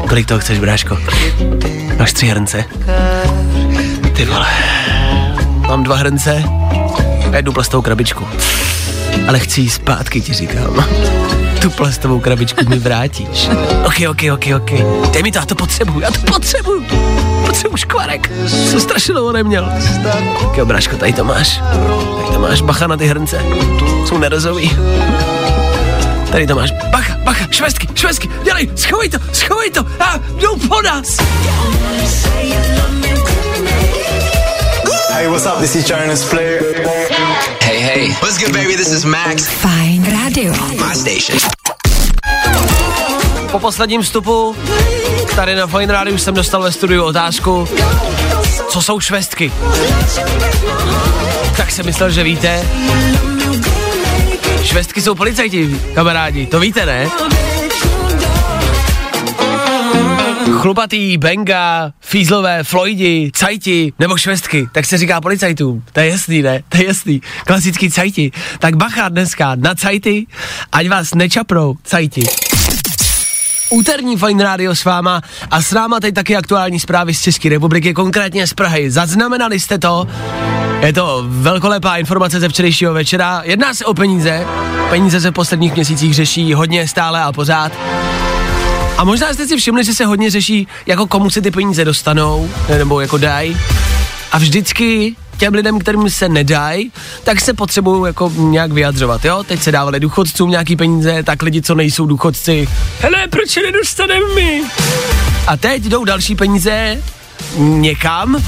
Kolik 0.08 0.26
toho 0.26 0.40
chceš, 0.40 0.58
bráško? 0.58 0.98
Máš 1.98 2.12
tři 2.12 2.26
hrnce? 2.26 2.64
Ty 4.16 4.24
vole. 4.24 4.46
Mám 5.68 5.82
dva 5.82 5.96
hrnce 5.96 6.44
a 7.32 7.36
jednu 7.36 7.52
plastovou 7.52 7.82
krabičku. 7.82 8.28
Ale 9.28 9.38
chci 9.38 9.60
jí 9.60 9.70
zpátky, 9.70 10.20
ti 10.20 10.32
říkám. 10.32 10.84
Tu 11.60 11.70
plastovou 11.70 12.20
krabičku 12.20 12.68
mi 12.68 12.78
vrátíš. 12.78 13.48
Ok, 13.84 13.94
ok, 14.10 14.22
ok, 14.34 14.44
ok. 14.56 14.70
Dej 15.12 15.22
mi 15.22 15.32
to, 15.32 15.38
já 15.38 15.44
to 15.46 15.54
potřebuju, 15.54 16.00
já 16.00 16.10
to 16.10 16.18
potřebuju. 16.32 16.84
Potřebuju 17.46 17.76
škvarek. 17.76 18.30
Jsem 18.46 18.80
strašně 18.80 19.14
dlouho 19.14 19.32
neměl. 19.32 19.72
Tak 20.56 20.66
bráško, 20.66 20.96
tady 20.96 21.12
to 21.12 21.24
máš. 21.24 21.60
Tady 22.16 22.32
to 22.32 22.38
máš, 22.40 22.60
bacha 22.60 22.86
na 22.86 22.96
ty 22.96 23.06
hrnce. 23.06 23.42
Jsou 24.06 24.18
nerozový. 24.18 24.70
Tady 26.32 26.46
to 26.46 26.54
máš. 26.54 26.70
Bacha, 26.90 27.16
bacha, 27.24 27.46
švestky, 27.50 27.88
švestky, 27.94 28.28
dělej, 28.44 28.70
schovej 28.76 29.08
to, 29.08 29.18
schovej 29.32 29.70
to. 29.70 29.86
A 30.00 30.18
jdou 30.40 30.56
po 30.56 30.82
nás. 30.82 31.16
Hey, 35.14 35.28
what's 35.28 35.46
up? 35.46 35.60
This 35.60 35.76
is 35.76 35.84
Jonas 35.90 36.30
Blue. 36.30 36.58
Hey, 37.60 37.80
hey. 37.80 38.08
What's 38.22 38.38
good, 38.38 38.52
baby? 38.52 38.76
This 38.76 38.92
is 38.92 39.04
Max. 39.04 39.46
Fajn 39.48 40.04
rádio. 40.04 40.52
My 40.80 40.94
station. 40.94 41.38
Po 43.50 43.58
posledním 43.58 44.02
vstupu 44.02 44.56
tady 45.36 45.54
na 45.54 45.66
Fine 45.66 45.92
Radio 45.92 46.18
jsem 46.18 46.34
dostal 46.34 46.62
ve 46.62 46.72
studiu 46.72 47.04
otázku, 47.04 47.68
co 48.68 48.82
jsou 48.82 49.00
švestky. 49.00 49.52
Tak 51.56 51.70
jsem 51.70 51.86
myslel, 51.86 52.10
že 52.10 52.22
víte. 52.22 52.66
Švestky 54.62 55.02
jsou 55.02 55.14
policajti, 55.14 55.80
kamarádi, 55.94 56.46
to 56.46 56.60
víte, 56.60 56.86
ne? 56.86 57.10
Chlupatý, 60.50 61.18
Benga, 61.18 61.92
Fízlové, 62.00 62.64
Floydi, 62.64 63.30
Cajti 63.34 63.92
nebo 63.98 64.16
švestky, 64.16 64.68
tak 64.72 64.86
se 64.86 64.98
říká 64.98 65.20
policajtům. 65.20 65.84
To 65.92 66.00
je 66.00 66.08
jasný, 66.08 66.42
ne? 66.42 66.62
To 66.68 66.76
je 66.76 66.86
jasný. 66.86 67.22
Klasický 67.46 67.90
Cajti. 67.90 68.32
Tak 68.58 68.76
bacha 68.76 69.08
dneska 69.08 69.54
na 69.54 69.74
Cajty, 69.74 70.26
ať 70.72 70.88
vás 70.88 71.14
nečaprou 71.14 71.74
Cajti. 71.84 72.22
Úterní 73.70 74.16
Fine 74.16 74.44
Radio 74.44 74.74
s 74.74 74.84
váma 74.84 75.22
a 75.50 75.62
s 75.62 75.72
náma 75.72 76.00
teď 76.00 76.14
taky 76.14 76.36
aktuální 76.36 76.80
zprávy 76.80 77.14
z 77.14 77.22
České 77.22 77.48
republiky, 77.48 77.94
konkrétně 77.94 78.46
z 78.46 78.54
Prahy. 78.54 78.90
Zaznamenali 78.90 79.60
jste 79.60 79.78
to? 79.78 80.06
Je 80.80 80.92
to 80.92 81.24
velkolepá 81.26 81.96
informace 81.96 82.40
ze 82.40 82.48
včerejšího 82.48 82.94
večera. 82.94 83.42
Jedná 83.44 83.74
se 83.74 83.84
o 83.84 83.94
peníze. 83.94 84.46
Peníze 84.90 85.20
se 85.20 85.30
v 85.30 85.34
posledních 85.34 85.74
měsících 85.74 86.14
řeší 86.14 86.54
hodně 86.54 86.88
stále 86.88 87.22
a 87.22 87.32
pořád. 87.32 87.72
A 88.98 89.04
možná 89.04 89.32
jste 89.34 89.46
si 89.46 89.56
všimli, 89.56 89.84
že 89.84 89.94
se 89.94 90.04
hodně 90.06 90.30
řeší, 90.30 90.68
jako 90.86 91.06
komu 91.06 91.30
se 91.30 91.40
ty 91.40 91.50
peníze 91.50 91.84
dostanou, 91.84 92.50
nebo 92.78 93.00
jako 93.00 93.18
dají. 93.18 93.56
A 94.32 94.38
vždycky 94.38 95.16
těm 95.36 95.54
lidem, 95.54 95.78
kterým 95.78 96.10
se 96.10 96.28
nedají, 96.28 96.92
tak 97.24 97.40
se 97.40 97.54
potřebují 97.54 98.06
jako 98.06 98.32
nějak 98.36 98.72
vyjadřovat, 98.72 99.24
jo? 99.24 99.44
Teď 99.44 99.62
se 99.62 99.72
dávali 99.72 100.00
důchodcům 100.00 100.50
nějaký 100.50 100.76
peníze, 100.76 101.22
tak 101.22 101.42
lidi, 101.42 101.62
co 101.62 101.74
nejsou 101.74 102.06
důchodci, 102.06 102.68
hele, 103.00 103.26
proč 103.30 103.56
je 103.56 103.62
nedostaneme 103.62 104.34
my? 104.34 104.62
A 105.46 105.56
teď 105.56 105.82
jdou 105.82 106.04
další 106.04 106.34
peníze 106.34 107.02
někam, 107.56 108.42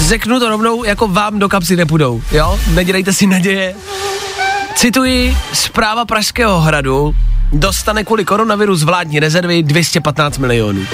řeknu 0.00 0.40
to 0.40 0.48
rovnou, 0.48 0.84
jako 0.84 1.08
vám 1.08 1.38
do 1.38 1.48
kapsy 1.48 1.76
nepůjdou, 1.76 2.22
jo? 2.32 2.60
Nedělejte 2.74 3.12
si 3.12 3.26
naděje. 3.26 3.74
Cituji 4.74 5.36
zpráva 5.52 6.04
Pražského 6.04 6.60
hradu, 6.60 7.14
dostane 7.52 8.04
kvůli 8.04 8.24
koronaviru 8.24 8.76
z 8.76 8.82
vládní 8.82 9.20
rezervy 9.20 9.62
215 9.62 10.38
milionů. 10.38 10.86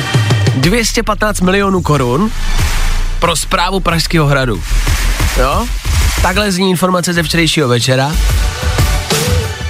215 0.57 1.41
milionů 1.41 1.83
korun 1.83 2.31
pro 3.19 3.37
zprávu 3.37 3.81
Pražského 3.81 4.27
hradu. 4.27 4.63
Jo? 5.39 5.67
Takhle 6.23 6.53
zní 6.53 6.71
informace 6.71 7.13
ze 7.13 7.23
včerejšího 7.23 7.69
večera. 7.69 8.13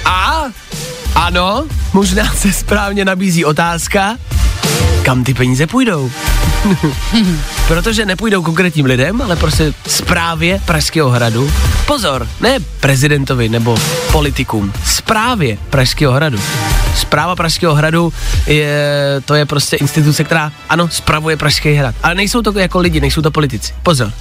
A 0.05 0.43
ano, 1.15 1.65
možná 1.93 2.33
se 2.33 2.53
správně 2.53 3.05
nabízí 3.05 3.45
otázka, 3.45 4.17
kam 5.03 5.23
ty 5.23 5.33
peníze 5.33 5.67
půjdou. 5.67 6.11
Protože 7.67 8.05
nepůjdou 8.05 8.43
konkrétním 8.43 8.85
lidem, 8.85 9.21
ale 9.21 9.35
prostě 9.35 9.73
zprávě 9.87 10.61
Pražského 10.65 11.09
hradu. 11.09 11.51
Pozor, 11.85 12.27
ne 12.41 12.59
prezidentovi 12.79 13.49
nebo 13.49 13.77
politikům, 14.11 14.73
zprávě 14.85 15.57
Pražského 15.69 16.13
hradu. 16.13 16.39
Zpráva 16.95 17.35
Pražského 17.35 17.75
hradu 17.75 18.13
je, 18.47 18.95
to 19.25 19.35
je 19.35 19.45
prostě 19.45 19.75
instituce, 19.75 20.23
která, 20.23 20.51
ano, 20.69 20.89
spravuje 20.89 21.37
Pražský 21.37 21.73
hrad. 21.73 21.95
Ale 22.03 22.15
nejsou 22.15 22.41
to 22.41 22.59
jako 22.59 22.79
lidi, 22.79 22.99
nejsou 22.99 23.21
to 23.21 23.31
politici. 23.31 23.73
Pozor, 23.83 24.11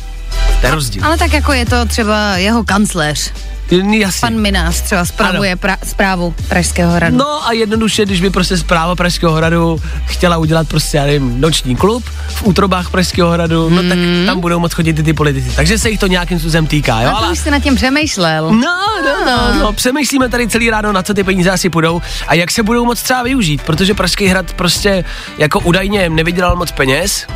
to 0.60 0.66
je 0.66 0.74
rozdíl. 0.74 1.04
Ale 1.04 1.18
tak 1.18 1.32
jako 1.32 1.52
je 1.52 1.66
to 1.66 1.84
třeba 1.84 2.36
jeho 2.36 2.64
kancléř. 2.64 3.32
Jasně. 3.70 4.20
Pan 4.20 4.40
Minář 4.40 4.80
třeba 4.80 5.04
spravuje 5.04 5.56
pra, 5.56 5.76
zprávu 5.84 6.34
Pražského 6.48 6.92
hradu. 6.92 7.16
No 7.16 7.48
a 7.48 7.52
jednoduše, 7.52 8.04
když 8.04 8.20
by 8.20 8.30
prostě 8.30 8.56
zpráva 8.56 8.96
Pražského 8.96 9.32
hradu 9.32 9.80
chtěla 10.06 10.36
udělat 10.36 10.68
prostě, 10.68 10.96
já 10.96 11.04
nevím, 11.04 11.40
noční 11.40 11.76
klub 11.76 12.04
v 12.28 12.46
útrobách 12.46 12.90
Pražského 12.90 13.30
hradu, 13.30 13.70
no 13.70 13.82
tak 13.82 13.98
tam 14.26 14.40
budou 14.40 14.58
moc 14.58 14.72
chodit 14.72 14.98
i 14.98 15.02
ty 15.02 15.12
politici. 15.12 15.52
Takže 15.56 15.78
se 15.78 15.90
jich 15.90 15.98
to 15.98 16.06
nějakým 16.06 16.40
způsobem 16.40 16.66
týká, 16.66 17.00
jo? 17.00 17.10
A 17.16 17.20
to 17.26 17.32
už 17.32 17.38
jsi 17.38 17.50
nad 17.50 17.58
tím 17.58 17.74
přemýšlel. 17.74 18.50
No, 18.50 18.76
no, 19.04 19.26
no, 19.26 19.58
no, 19.58 19.72
přemýšlíme 19.72 20.28
tady 20.28 20.48
celý 20.48 20.70
ráno, 20.70 20.92
na 20.92 21.02
co 21.02 21.14
ty 21.14 21.24
peníze 21.24 21.50
asi 21.50 21.70
půjdou 21.70 22.02
a 22.28 22.34
jak 22.34 22.50
se 22.50 22.62
budou 22.62 22.84
moc 22.84 23.02
třeba 23.02 23.22
využít, 23.22 23.62
protože 23.62 23.94
Pražský 23.94 24.26
hrad 24.26 24.52
prostě 24.52 25.04
jako 25.38 25.60
údajně 25.60 26.08
nevydělal 26.08 26.56
moc 26.56 26.72
peněz, 26.72 27.26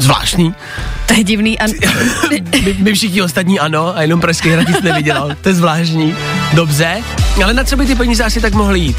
zvláštní. 0.00 0.54
To 1.06 1.14
je 1.14 1.24
divný. 1.24 1.58
A... 1.58 1.66
my, 2.64 2.76
my 2.78 2.92
všichni 2.94 3.22
ostatní 3.22 3.60
ano, 3.60 3.96
a 3.96 4.02
jenom 4.02 4.20
Pražský 4.20 4.50
hrad 4.50 4.68
nic 4.68 4.82
nevydělal. 4.82 5.30
To 5.40 5.48
je 5.48 5.54
zvláštní. 5.54 6.14
Dobře, 6.52 7.02
ale 7.44 7.54
na 7.54 7.64
co 7.64 7.76
by 7.76 7.86
ty 7.86 7.94
peníze 7.94 8.24
asi 8.24 8.40
tak 8.40 8.54
mohly 8.54 8.80
jít? 8.80 8.96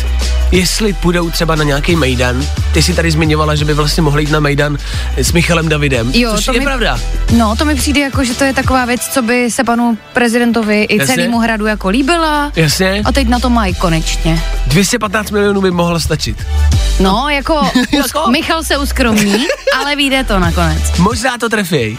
Jestli 0.51 0.93
půjdou 0.93 1.29
třeba 1.29 1.55
na 1.55 1.63
nějaký 1.63 1.95
Mejdan, 1.95 2.45
ty 2.73 2.81
si 2.83 2.93
tady 2.93 3.11
zmiňovala, 3.11 3.55
že 3.55 3.65
by 3.65 3.73
vlastně 3.73 4.03
mohli 4.03 4.23
jít 4.23 4.31
na 4.31 4.39
Mejdan 4.39 4.77
s 5.17 5.31
Michalem 5.31 5.69
Davidem, 5.69 6.11
Jo, 6.13 6.31
což 6.35 6.45
to 6.45 6.53
je 6.53 6.59
mi- 6.59 6.65
pravda. 6.65 6.99
No, 7.37 7.55
to 7.55 7.65
mi 7.65 7.75
přijde 7.75 8.01
jako, 8.01 8.23
že 8.23 8.33
to 8.33 8.43
je 8.43 8.53
taková 8.53 8.85
věc, 8.85 9.01
co 9.07 9.21
by 9.21 9.51
se 9.51 9.63
panu 9.63 9.97
prezidentovi 10.13 10.83
i 10.83 10.97
Jasně. 10.97 11.15
celému 11.15 11.39
hradu 11.39 11.65
jako 11.65 11.89
líbila. 11.89 12.51
Jasně, 12.55 13.01
A 13.05 13.11
teď 13.11 13.27
na 13.27 13.39
to 13.39 13.49
mají 13.49 13.75
konečně. 13.75 14.41
215 14.67 15.31
milionů 15.31 15.61
by 15.61 15.71
mohlo 15.71 15.99
stačit. 15.99 16.37
No, 17.01 17.29
jako, 17.33 17.61
Jako? 17.91 18.31
Michal 18.31 18.63
se 18.63 18.77
uskromní, 18.77 19.45
ale 19.79 19.95
vyjde 19.95 20.23
to 20.23 20.39
nakonec. 20.39 20.97
Možná 20.97 21.37
to 21.37 21.49
trefěj. 21.49 21.97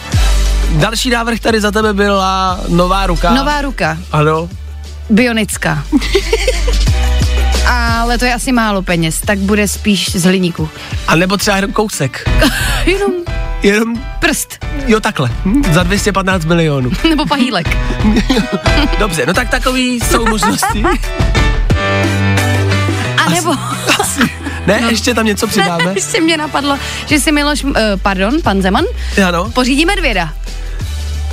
Další 0.71 1.11
návrh 1.11 1.41
tady 1.41 1.61
za 1.61 1.71
tebe 1.71 1.93
byla 1.95 2.61
nová 2.69 3.07
ruka. 3.07 3.31
Nová 3.35 3.63
ruka, 3.63 3.99
Ano. 4.13 4.49
bionická. 5.11 5.85
Ale 7.67 8.19
to 8.19 8.25
je 8.25 8.35
asi 8.35 8.53
málo 8.53 8.83
peněz, 8.83 9.21
tak 9.27 9.39
bude 9.39 9.69
spíš 9.69 10.11
z 10.17 10.25
hliníku. 10.25 10.69
A 11.09 11.17
nebo 11.17 11.37
třeba 11.37 11.57
jenom 11.57 11.73
kousek. 11.73 12.31
Jenom 12.87 13.13
Jenom 13.63 13.95
prst. 14.19 14.65
Jo, 14.87 15.01
takhle. 15.01 15.31
Za 15.73 15.83
215 15.83 16.45
milionů. 16.45 16.91
Nebo 17.09 17.27
pahýlek. 17.27 17.77
Dobře, 18.99 19.27
no 19.27 19.35
tak 19.35 19.49
takový 19.51 20.01
jsou 20.01 20.27
možnosti. 20.27 20.85
A 23.27 23.31
nebo... 23.31 23.55
Ne, 24.67 24.81
no. 24.81 24.89
ještě 24.91 25.15
tam 25.15 25.27
něco 25.27 25.47
přidáme. 25.47 25.93
Ještě 25.95 26.21
mě 26.21 26.37
napadlo, 26.37 26.79
že 27.07 27.21
si 27.21 27.33
Miloš, 27.33 27.65
uh, 27.65 27.73
pardon, 28.03 28.43
pan 28.43 28.63
Zeman, 28.63 28.85
Ano, 29.29 29.51
pořídí 29.55 29.87
medvěda. 29.87 30.33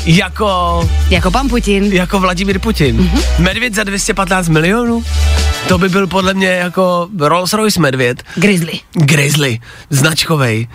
jako, 0.05 0.89
Jako 1.09 1.31
pan 1.31 1.49
Putin. 1.49 1.83
jako 1.93 2.19
Vladimír 2.19 2.59
Putin. 2.59 2.97
Mm-hmm. 2.97 3.23
Medvěd 3.39 3.75
za 3.75 3.83
215 3.83 4.49
milionů? 4.49 5.03
To 5.67 5.77
by 5.77 5.89
byl 5.89 6.07
podle 6.07 6.33
mě 6.33 6.47
jako 6.47 7.07
Rolls 7.19 7.53
Royce 7.53 7.79
medvěd. 7.81 8.23
Grizzly. 8.35 8.79
Grizzly, 8.93 9.59
značkovej. 9.89 10.67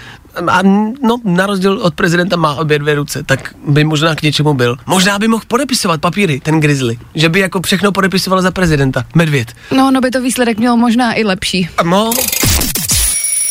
A 0.49 0.63
no, 1.03 1.17
na 1.25 1.47
rozdíl 1.47 1.79
od 1.83 1.95
prezidenta 1.95 2.37
má 2.37 2.55
obě 2.55 2.79
dvě 2.79 2.95
ruce, 2.95 3.23
tak 3.23 3.55
by 3.69 3.85
možná 3.85 4.15
k 4.15 4.23
něčemu 4.23 4.55
byl. 4.55 4.77
Možná 4.87 5.19
by 5.19 5.29
mohl 5.29 5.43
podepisovat 5.49 6.01
papíry, 6.01 6.41
ten 6.41 6.61
Grizzly. 6.61 6.99
Že 7.15 7.29
by 7.29 7.41
jako 7.41 7.61
všechno 7.63 7.93
podepisoval 7.93 8.43
za 8.43 8.51
prezidenta. 8.51 9.05
Medvěd. 9.15 9.53
No, 9.77 9.91
no 9.91 10.01
by 10.01 10.11
to 10.11 10.23
výsledek 10.23 10.59
měl 10.59 10.77
možná 10.77 11.19
i 11.19 11.25
lepší. 11.25 11.69
No, 11.85 12.11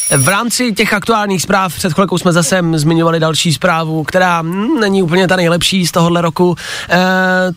v 0.10 0.28
rámci 0.28 0.74
těch 0.74 0.94
aktuálních 0.94 1.42
zpráv 1.42 1.76
před 1.76 1.94
chvilkou 1.94 2.18
jsme 2.18 2.34
zase 2.34 2.62
zmiňovali 2.76 3.20
další 3.20 3.54
zprávu, 3.54 4.04
která 4.04 4.42
mm, 4.42 4.80
není 4.80 5.04
úplně 5.04 5.28
ta 5.28 5.36
nejlepší 5.36 5.88
z 5.88 5.92
tohohle 5.92 6.22
roku. 6.22 6.56
E, 6.90 7.00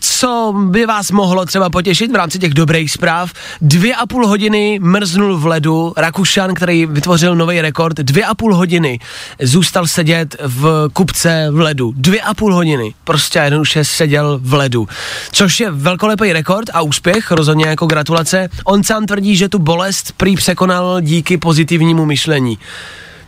co 0.01 0.55
by 0.69 0.87
vás 0.87 1.11
mohlo 1.11 1.47
třeba 1.47 1.71
potěšit 1.71 2.13
v 2.13 2.15
rámci 2.15 2.39
těch 2.39 2.55
dobrých 2.55 2.93
zpráv? 2.93 3.33
Dvě 3.61 3.95
a 3.95 4.07
půl 4.07 4.27
hodiny 4.27 4.79
mrznul 4.83 5.37
v 5.39 5.47
ledu 5.47 5.93
Rakušan, 5.97 6.55
který 6.55 6.87
vytvořil 6.87 7.37
nový 7.37 7.61
rekord. 7.61 7.97
Dvě 7.97 8.25
a 8.25 8.35
půl 8.35 8.55
hodiny 8.55 8.99
zůstal 9.43 9.87
sedět 9.87 10.37
v 10.41 10.89
kupce 10.93 11.49
v 11.51 11.61
ledu. 11.61 11.93
Dvě 11.97 12.21
a 12.21 12.35
půl 12.35 12.55
hodiny. 12.55 12.95
Prostě 13.05 13.39
jednoduše 13.39 13.85
seděl 13.85 14.39
v 14.43 14.55
ledu. 14.55 14.89
Což 15.33 15.61
je 15.61 15.71
velkolepý 15.71 16.33
rekord 16.33 16.71
a 16.73 16.83
úspěch, 16.83 17.31
rozhodně 17.31 17.67
jako 17.67 17.87
gratulace. 17.87 18.49
On 18.65 18.85
sám 18.85 19.07
tvrdí, 19.07 19.37
že 19.37 19.49
tu 19.49 19.59
bolest 19.59 20.13
prý 20.17 20.37
překonal 20.37 21.01
díky 21.01 21.37
pozitivnímu 21.39 22.05
myšlení. 22.05 22.36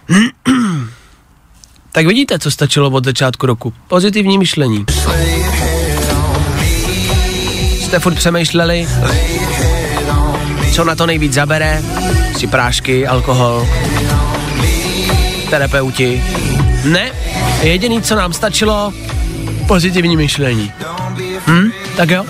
tak 1.92 2.06
vidíte, 2.06 2.38
co 2.38 2.50
stačilo 2.50 2.90
od 2.90 3.04
začátku 3.04 3.46
roku. 3.46 3.74
Pozitivní 3.88 4.38
myšlení. 4.38 4.84
Jste 7.80 7.98
furt 7.98 8.14
přemýšleli, 8.14 8.88
co 10.74 10.84
na 10.84 10.94
to 10.94 11.06
nejvíc 11.06 11.32
zabere, 11.32 11.82
si 12.36 12.46
prášky, 12.46 13.06
alkohol, 13.06 13.68
terapeuti. 15.50 16.24
Ne, 16.84 17.12
jediný, 17.62 18.02
co 18.02 18.14
nám 18.14 18.32
stačilo, 18.32 18.92
pozitivní 19.66 20.16
myšlení. 20.16 20.72
Hm, 21.46 21.70
tak 21.96 22.10
jo. 22.10 22.24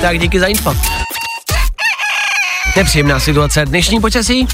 Tak 0.00 0.18
díky 0.18 0.40
za 0.40 0.46
info. 0.46 0.99
Nepříjemná 2.80 3.20
situace. 3.20 3.66
Dnešní 3.66 4.00
počasí? 4.00 4.46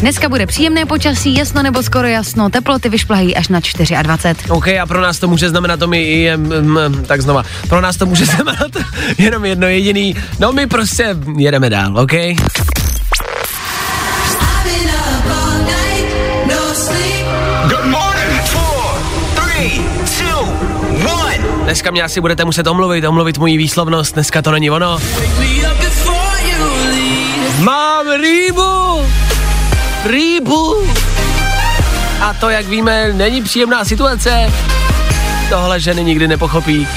Dneska 0.00 0.28
bude 0.28 0.46
příjemné 0.46 0.86
počasí, 0.86 1.34
jasno 1.34 1.62
nebo 1.62 1.82
skoro 1.82 2.08
jasno, 2.08 2.50
teploty 2.50 2.88
vyšplahají 2.88 3.36
až 3.36 3.48
na 3.48 3.60
24. 4.02 4.50
OK, 4.50 4.68
a 4.68 4.86
pro 4.86 5.00
nás 5.00 5.18
to 5.18 5.28
může 5.28 5.48
znamenat, 5.48 5.80
to 5.80 5.86
mi 5.86 6.02
je, 6.02 6.36
mm, 6.36 7.04
tak 7.06 7.22
znova, 7.22 7.42
pro 7.68 7.80
nás 7.80 7.96
to 7.96 8.06
může 8.06 8.24
znamenat 8.36 8.70
jenom 9.18 9.44
jedno 9.44 9.66
jediný, 9.66 10.16
no 10.38 10.52
my 10.52 10.66
prostě 10.66 11.16
jedeme 11.36 11.70
dál, 11.70 11.98
OK? 11.98 12.12
Dneska 21.64 21.90
mě 21.90 22.02
asi 22.02 22.20
budete 22.20 22.44
muset 22.44 22.66
omluvit, 22.66 23.04
omluvit 23.04 23.38
moji 23.38 23.56
výslovnost, 23.56 24.14
dneska 24.14 24.42
to 24.42 24.50
není 24.50 24.70
ono. 24.70 24.98
Rýbu! 28.20 29.06
Rýbu! 30.04 30.86
A 32.20 32.34
to, 32.34 32.50
jak 32.50 32.66
víme, 32.66 33.12
není 33.12 33.42
příjemná 33.42 33.84
situace. 33.84 34.52
Tohle 35.48 35.80
ženy 35.80 36.04
nikdy 36.04 36.28
nepochopí. 36.28 36.88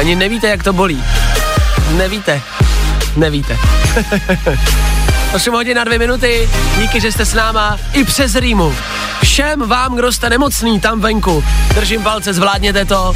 Ani 0.00 0.14
nevíte, 0.14 0.48
jak 0.48 0.62
to 0.62 0.72
bolí. 0.72 1.04
Nevíte. 1.90 2.42
Nevíte. 3.16 3.58
8 5.34 5.54
hodin 5.54 5.76
na 5.76 5.84
dvě 5.84 5.98
minuty. 5.98 6.48
Díky, 6.78 7.00
že 7.00 7.12
jste 7.12 7.24
s 7.24 7.34
náma 7.34 7.78
i 7.92 8.04
přes 8.04 8.34
rýmu. 8.34 8.74
Všem 9.22 9.68
vám, 9.68 9.96
kdo 9.96 10.12
jste 10.12 10.30
nemocný 10.30 10.80
tam 10.80 11.00
venku. 11.00 11.44
Držím 11.74 12.02
palce, 12.02 12.32
zvládněte 12.32 12.84
to. 12.84 13.14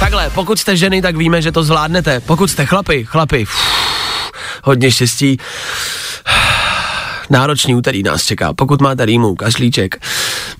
Takhle, 0.00 0.30
pokud 0.30 0.58
jste 0.58 0.76
ženy, 0.76 1.02
tak 1.02 1.16
víme, 1.16 1.42
že 1.42 1.52
to 1.52 1.62
zvládnete. 1.62 2.20
Pokud 2.20 2.50
jste 2.50 2.66
chlapi, 2.66 3.04
chlapi, 3.04 3.42
uf, 3.42 3.77
hodně 4.68 4.90
štěstí. 4.90 5.38
Náročný 7.30 7.74
úterý 7.74 8.02
nás 8.02 8.24
čeká. 8.24 8.52
Pokud 8.52 8.80
máte 8.80 9.06
rýmu, 9.06 9.34
kašlíček, 9.34 10.00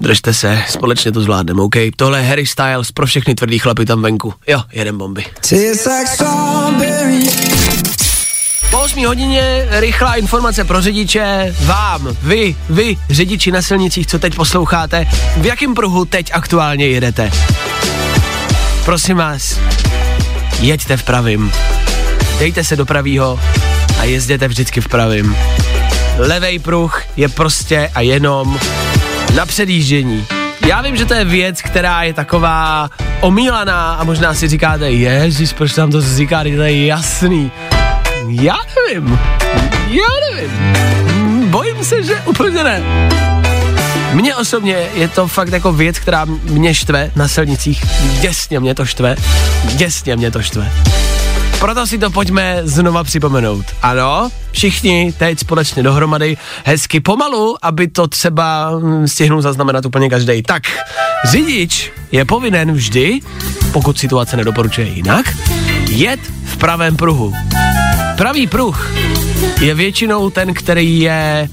držte 0.01 0.35
se, 0.35 0.62
společně 0.68 1.12
to 1.12 1.21
zvládneme, 1.21 1.62
OK? 1.62 1.75
Tohle 1.97 2.18
je 2.18 2.25
Harry 2.25 2.47
Styles 2.47 2.92
pro 2.92 3.07
všechny 3.07 3.35
tvrdý 3.35 3.59
chlapy 3.59 3.87
tam 3.87 4.03
venku. 4.03 4.35
Jo, 4.47 4.62
jeden 4.73 4.99
bomby. 4.99 5.25
Po 8.71 8.81
8 8.81 9.07
hodině 9.07 9.66
rychlá 9.71 10.14
informace 10.14 10.64
pro 10.64 10.83
řidiče. 10.83 11.55
Vám, 11.61 12.16
vy, 12.23 12.57
vy, 12.71 12.97
řidiči 13.11 13.53
na 13.53 13.62
silnicích, 13.62 14.07
co 14.07 14.18
teď 14.18 14.35
posloucháte, 14.35 15.07
v 15.37 15.47
jakém 15.47 15.75
pruhu 15.75 16.05
teď 16.05 16.31
aktuálně 16.33 16.88
jedete? 16.88 17.31
Prosím 18.85 19.16
vás, 19.16 19.59
jeďte 20.61 20.97
v 20.97 21.03
pravým. 21.03 21.53
Dejte 22.38 22.64
se 22.64 22.77
do 22.77 22.87
pravýho 22.87 23.40
a 23.98 24.04
jezděte 24.04 24.48
vždycky 24.48 24.80
v 24.80 24.88
pravým. 24.88 25.37
Levej 26.18 26.58
pruh 26.58 27.02
je 27.16 27.28
prostě 27.28 27.90
a 27.94 28.00
jenom 28.00 28.58
na 29.34 29.46
předjíždění. 29.46 30.26
Já 30.66 30.82
vím, 30.82 30.96
že 30.96 31.04
to 31.04 31.14
je 31.14 31.24
věc, 31.24 31.62
která 31.62 32.02
je 32.02 32.12
taková 32.12 32.90
omílaná 33.20 33.92
a 33.92 34.04
možná 34.04 34.34
si 34.34 34.48
říkáte, 34.48 34.90
ježiš, 34.90 35.52
proč 35.52 35.72
tam 35.72 35.90
to 35.90 36.00
říká, 36.00 36.42
to 36.42 36.48
je 36.48 36.87
jasný. 36.87 37.52
Já 38.28 38.56
nevím. 38.87 39.18
Já 39.88 40.06
nevím. 40.30 41.50
Bojím 41.50 41.84
se, 41.84 42.02
že 42.02 42.14
úplně 42.24 42.64
ne. 42.64 42.82
Mně 44.12 44.37
osobně 44.37 44.76
je 44.94 45.08
to 45.08 45.28
fakt 45.28 45.52
jako 45.52 45.72
věc, 45.72 45.98
která 45.98 46.24
mě 46.24 46.74
štve 46.74 47.11
na 47.16 47.28
silnicích. 47.28 47.84
Děsně 48.20 48.61
mě 48.61 48.74
to 48.74 48.87
štve. 48.87 49.16
Děsně 49.64 50.16
mě 50.16 50.30
to 50.30 50.42
štve. 50.42 50.72
Proto 51.59 51.87
si 51.87 51.99
to 51.99 52.11
pojďme 52.11 52.61
znova 52.62 53.05
připomenout. 53.05 53.66
Ano, 53.83 54.31
všichni 54.51 55.14
teď 55.18 55.38
společně 55.38 55.83
dohromady, 55.83 56.37
hezky 56.64 57.01
pomalu, 57.01 57.57
aby 57.62 57.88
to 57.88 58.07
třeba 58.07 58.71
hm, 58.71 59.09
stihnul 59.09 59.42
zaznamenat 59.42 59.87
úplně 59.87 60.11
každý. 60.11 60.42
Tak, 60.42 60.62
řidič 61.25 61.92
je 62.12 62.25
povinen 62.25 62.73
vždy, 62.73 63.21
pokud 63.73 63.99
situace 63.99 64.37
nedoporučuje 64.37 64.87
jinak, 64.87 65.37
jet 65.88 66.21
v 66.44 66.57
pravém 66.57 66.97
pruhu. 66.97 67.35
Pravý 68.16 68.47
pruh 68.47 68.92
je 69.61 69.75
většinou 69.75 70.31
ten, 70.31 70.55
který 70.55 71.01
je 71.01 71.49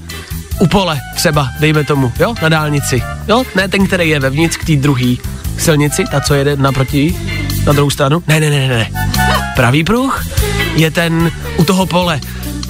u 0.58 0.66
pole 0.66 1.00
třeba, 1.16 1.48
dejme 1.60 1.84
tomu, 1.84 2.12
jo, 2.20 2.34
na 2.42 2.48
dálnici. 2.48 3.02
Jo, 3.28 3.44
ne 3.56 3.68
ten, 3.68 3.86
který 3.86 4.08
je 4.08 4.20
vevnitř 4.20 4.56
k 4.56 4.64
té 4.64 4.76
druhé 4.76 5.14
silnici, 5.58 6.04
ta, 6.10 6.20
co 6.20 6.34
jede 6.34 6.56
naproti, 6.56 7.16
na 7.66 7.72
druhou 7.72 7.90
stranu. 7.90 8.22
Ne, 8.26 8.40
ne, 8.40 8.50
ne, 8.50 8.68
ne, 8.68 8.68
ne. 8.68 8.90
Pravý 9.56 9.84
pruh 9.84 10.26
je 10.76 10.90
ten 10.90 11.32
u 11.56 11.64
toho 11.64 11.86
pole. 11.86 12.20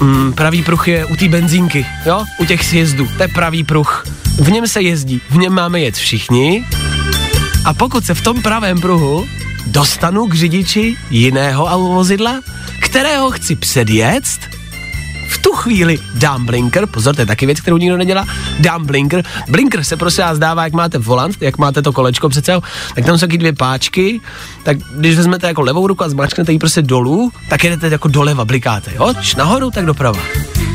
Mm, 0.01 0.33
pravý 0.33 0.63
pruh 0.63 0.89
je 0.89 1.07
u 1.07 1.17
té 1.17 1.29
benzínky, 1.29 1.87
jo, 2.07 2.25
u 2.39 2.45
těch 2.45 2.65
sjezdů. 2.65 3.09
To 3.17 3.23
je 3.23 3.29
pravý 3.29 3.65
pruh. 3.65 4.07
V 4.39 4.51
něm 4.51 4.67
se 4.69 4.83
jezdí, 4.83 5.21
v 5.31 5.37
něm 5.37 5.53
máme 5.53 5.81
jet 5.81 5.95
všichni. 5.95 6.65
A 7.65 7.75
pokud 7.75 8.07
se 8.07 8.15
v 8.15 8.21
tom 8.21 8.43
pravém 8.43 8.81
pruhu 8.81 9.27
dostanu 9.67 10.27
k 10.27 10.35
řidiči 10.35 10.97
jiného 11.11 11.95
vozidla, 11.95 12.41
kterého 12.81 13.31
chci 13.31 13.57
předjet, 13.57 14.25
v 15.29 15.39
tu 15.39 15.53
chvíli 15.53 15.99
dám 16.15 16.47
blinker, 16.47 16.87
pozor, 16.87 17.15
to 17.15 17.23
je 17.23 17.27
taky 17.27 17.47
věc, 17.47 17.61
kterou 17.61 17.77
nikdo 17.77 17.97
nedělá, 17.97 18.27
dám 18.61 18.87
blinker. 18.87 19.25
Blinker 19.49 19.85
se 19.85 19.97
prostě 19.97 20.23
vás 20.23 20.39
dává, 20.39 20.65
jak 20.65 20.73
máte 20.73 20.99
volant, 20.99 21.37
jak 21.41 21.59
máte 21.59 21.83
to 21.83 21.93
kolečko 21.93 22.29
přece, 22.29 22.53
tak 22.95 23.05
tam 23.05 23.19
jsou 23.19 23.27
taky 23.27 23.39
dvě 23.39 23.53
páčky, 23.53 24.21
tak 24.63 24.77
když 24.97 25.17
vezmete 25.17 25.47
jako 25.47 25.63
levou 25.63 25.87
ruku 25.87 26.05
a 26.05 26.09
zmáčknete 26.09 26.53
ji 26.53 26.59
prostě 26.59 26.83
dolů, 26.83 27.31
tak 27.49 27.65
jedete 27.65 27.89
jako 27.89 28.09
doleva, 28.09 28.45
blikáte, 28.45 28.91
jo? 28.95 29.15
Č 29.21 29.37
nahoru, 29.37 29.71
tak 29.71 29.87
doprava. 29.87 30.21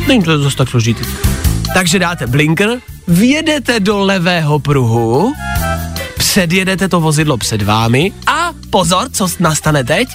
Není 0.07 0.23
to 0.23 0.39
zase 0.43 0.57
tak 0.57 0.69
složitý. 0.69 1.05
Takže 1.73 1.99
dáte 1.99 2.27
blinker, 2.27 2.69
vjedete 3.07 3.79
do 3.79 3.99
levého 3.99 4.59
pruhu, 4.59 5.33
předjedete 6.17 6.87
to 6.87 6.99
vozidlo 6.99 7.37
před 7.37 7.61
vámi 7.61 8.11
a 8.27 8.51
pozor, 8.69 9.09
co 9.11 9.27
nastane 9.39 9.83
teď? 9.83 10.07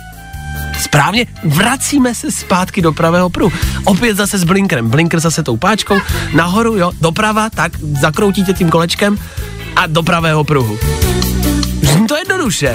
Správně, 0.81 1.27
vracíme 1.45 2.15
se 2.15 2.31
zpátky 2.31 2.83
do 2.83 2.93
pravého 2.93 3.31
pruhu. 3.31 3.53
Opět 3.85 4.17
zase 4.17 4.39
s 4.39 4.45
blinkerem. 4.45 4.91
Blinker 4.91 5.21
zase 5.21 5.43
tou 5.43 5.57
páčkou, 5.57 5.99
nahoru, 6.35 6.77
jo, 6.77 6.93
doprava, 7.01 7.51
tak 7.51 7.73
zakroutíte 8.01 8.53
tím 8.53 8.71
kolečkem 8.71 9.19
a 9.77 9.87
do 9.87 10.03
pravého 10.03 10.45
pruhu. 10.45 10.79
Zní 11.83 12.07
to 12.07 12.17
jednoduše. 12.17 12.75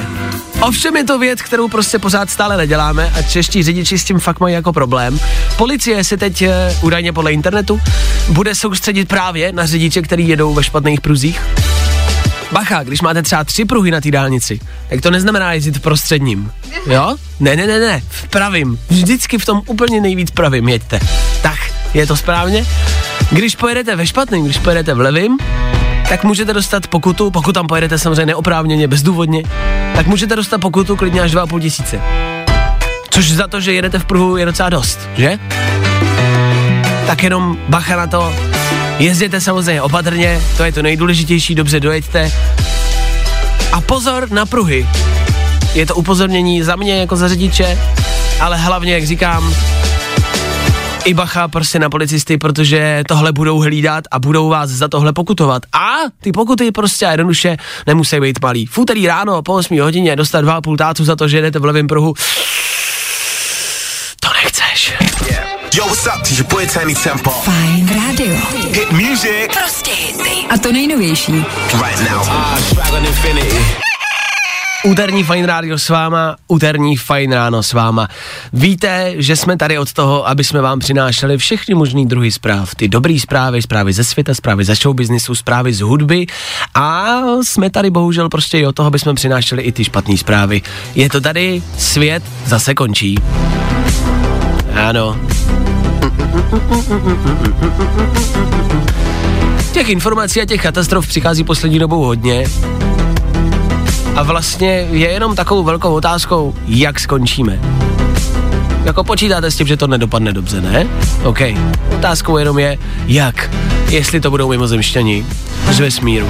Ovšem 0.62 0.98
je 0.98 1.04
to 1.04 1.20
věc, 1.20 1.42
kterou 1.42 1.68
prostě 1.68 2.00
pořád 2.00 2.30
stále 2.30 2.58
neděláme 2.58 3.12
a 3.20 3.22
čeští 3.22 3.64
řidiči 3.64 3.98
s 3.98 4.04
tím 4.04 4.20
fakt 4.20 4.40
mají 4.40 4.54
jako 4.54 4.74
problém. 4.74 5.20
Policie 5.58 6.04
se 6.04 6.18
teď 6.18 6.42
e, 6.42 6.78
údajně 6.82 7.14
podle 7.14 7.34
internetu 7.34 7.82
bude 8.30 8.56
soustředit 8.56 9.08
právě 9.08 9.52
na 9.52 9.66
řidiče, 9.66 10.02
který 10.02 10.28
jedou 10.28 10.54
ve 10.54 10.64
špatných 10.64 11.02
pruzích. 11.02 11.42
Bacha, 12.52 12.84
když 12.84 13.02
máte 13.02 13.22
třeba 13.22 13.44
tři 13.44 13.66
pruhy 13.66 13.92
na 13.92 14.02
té 14.02 14.12
dálnici, 14.12 14.60
tak 14.90 15.02
to 15.02 15.12
neznamená 15.12 15.54
jezdit 15.54 15.82
prostředním. 15.82 16.52
Jo? 16.86 17.16
Ne, 17.40 17.56
ne, 17.56 17.68
ne, 17.68 17.80
ne, 17.80 18.02
v 18.10 18.28
pravým. 18.28 18.80
Vždycky 18.90 19.38
v 19.38 19.46
tom 19.46 19.62
úplně 19.66 20.02
nejvíc 20.02 20.32
pravým 20.32 20.70
jeďte. 20.70 21.00
Tak, 21.42 21.58
je 21.94 22.08
to 22.08 22.16
správně? 22.16 22.66
Když 23.32 23.56
pojedete 23.56 23.96
ve 23.96 24.08
špatným, 24.08 24.46
když 24.46 24.58
pojedete 24.58 24.94
v 24.94 25.00
levým, 25.00 25.38
tak 26.10 26.24
můžete 26.24 26.54
dostat 26.54 26.88
pokutu, 26.88 27.32
pokud 27.32 27.52
tam 27.52 27.68
pojedete 27.68 28.00
samozřejmě 28.00 28.26
neoprávněně, 28.26 28.88
bezdůvodně, 28.88 29.44
tak 29.96 30.08
můžete 30.08 30.36
dostat 30.36 30.58
pokutu 30.58 30.96
klidně 30.96 31.22
až 31.22 31.32
2,5 31.32 31.62
tisíce. 31.62 32.02
Což 33.10 33.32
za 33.32 33.48
to, 33.48 33.60
že 33.60 33.74
jedete 33.74 34.00
v 34.00 34.06
pruhu 34.06 34.38
je 34.38 34.46
docela 34.46 34.70
dost, 34.70 35.00
že? 35.18 35.40
Tak 37.08 37.24
jenom 37.24 37.58
bacha 37.70 37.96
na 37.96 38.08
to, 38.08 38.34
jezděte 39.00 39.42
samozřejmě 39.42 39.82
opatrně, 39.82 40.42
to 40.58 40.64
je 40.64 40.72
to 40.72 40.82
nejdůležitější, 40.82 41.56
dobře 41.56 41.80
dojeďte. 41.80 42.32
A 43.72 43.82
pozor 43.82 44.32
na 44.32 44.46
pruhy. 44.46 44.88
Je 45.74 45.86
to 45.86 45.96
upozornění 45.96 46.64
za 46.64 46.76
mě 46.76 47.00
jako 47.00 47.16
za 47.16 47.28
řidiče, 47.28 47.80
ale 48.40 48.58
hlavně, 48.58 48.94
jak 48.94 49.06
říkám, 49.06 49.56
i 51.06 51.14
bacha 51.14 51.48
prostě 51.48 51.80
na 51.80 51.90
policisty, 51.90 52.38
protože 52.38 53.04
tohle 53.08 53.32
budou 53.32 53.60
hlídat 53.60 54.04
a 54.12 54.20
budou 54.20 54.50
vás 54.50 54.70
za 54.70 54.88
tohle 54.88 55.14
pokutovat. 55.14 55.64
A 55.74 55.96
ty 56.22 56.32
pokuty 56.32 56.72
prostě 56.72 57.06
jednoduše 57.06 57.58
nemusí 57.88 58.20
být 58.20 58.42
malý. 58.42 58.66
V 58.66 58.78
úterý 58.78 59.08
ráno 59.08 59.42
po 59.42 59.54
8 59.54 59.82
hodině 59.82 60.16
dostat 60.16 60.46
2,5 60.46 60.78
tácu 60.78 61.06
za 61.06 61.16
to, 61.16 61.28
že 61.28 61.38
jedete 61.38 61.60
v 61.60 61.66
levém 61.66 61.88
pruhu. 61.88 62.14
To 64.20 64.30
nechceš. 64.44 64.94
Yo, 65.74 65.86
what's 65.86 66.06
up? 66.08 66.22
This 66.24 66.38
your 66.38 66.48
boy 66.48 66.66
Tiny 66.68 66.94
Tempo. 66.96 67.30
Fajn 67.30 67.88
rádio. 67.88 68.36
Hit 68.74 68.92
music 68.92 69.58
Prostě 69.58 69.92
hity. 69.92 70.48
A 70.50 70.58
to 70.58 70.72
nejnovější. 70.72 71.32
right 71.32 72.12
now. 72.12 72.28
Ah, 72.30 72.60
Dragon 72.74 73.06
Infinity. 73.06 73.58
Úterní 74.86 75.24
Fajn 75.24 75.46
rádio 75.46 75.78
s 75.80 75.90
váma, 75.90 76.36
úterní 76.48 76.98
Fajn 76.98 77.32
ráno 77.32 77.64
s 77.64 77.74
váma. 77.74 78.08
Víte, 78.54 79.14
že 79.18 79.36
jsme 79.36 79.58
tady 79.58 79.78
od 79.78 79.94
toho, 79.94 80.28
aby 80.28 80.44
jsme 80.44 80.62
vám 80.62 80.80
přinášeli 80.80 81.38
všechny 81.38 81.76
možný 81.76 82.06
druhy 82.06 82.32
zpráv. 82.32 82.76
Ty 82.76 82.88
dobrý 82.88 83.20
zprávy, 83.20 83.62
zprávy 83.62 83.94
ze 83.94 84.04
světa, 84.04 84.34
zprávy 84.34 84.66
ze 84.66 84.76
showbiznisu, 84.76 85.36
zprávy 85.36 85.74
z 85.74 85.82
hudby 85.82 86.28
a 86.74 87.12
jsme 87.44 87.70
tady 87.70 87.90
bohužel 87.90 88.30
prostě 88.30 88.60
i 88.60 88.66
od 88.66 88.76
toho, 88.76 88.88
aby 88.88 89.00
jsme 89.00 89.14
přinášeli 89.14 89.62
i 89.62 89.72
ty 89.72 89.84
špatné 89.84 90.18
zprávy. 90.18 90.62
Je 90.96 91.10
to 91.10 91.22
tady, 91.22 91.64
svět 91.78 92.24
zase 92.46 92.74
končí. 92.74 93.16
Ano. 94.88 95.18
Těch 99.72 99.90
informací 99.90 100.42
a 100.42 100.46
těch 100.46 100.62
katastrof 100.62 101.08
přichází 101.08 101.44
poslední 101.44 101.80
dobou 101.80 102.04
hodně. 102.04 102.44
A 104.16 104.24
vlastně 104.24 104.88
je 104.92 105.10
jenom 105.10 105.36
takovou 105.36 105.64
velkou 105.64 105.94
otázkou, 105.94 106.54
jak 106.68 107.00
skončíme. 107.00 107.60
Jako 108.84 109.04
počítáte 109.04 109.52
s 109.52 109.56
tím, 109.56 109.68
že 109.68 109.78
to 109.78 109.88
nedopadne 109.88 110.34
dobře, 110.34 110.62
ne? 110.62 110.88
OK. 111.24 111.40
Otázkou 111.96 112.38
jenom 112.38 112.60
je, 112.60 112.78
jak. 113.08 113.50
Jestli 113.90 114.20
to 114.22 114.30
budou 114.30 114.50
mimozemšťani 114.50 115.26
z 115.72 115.80
vesmíru. 115.80 116.28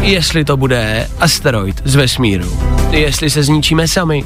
Jestli 0.00 0.44
to 0.44 0.56
bude 0.56 1.08
asteroid 1.20 1.82
z 1.84 1.94
vesmíru. 1.94 2.58
Jestli 2.90 3.30
se 3.30 3.42
zničíme 3.42 3.88
sami. 3.88 4.24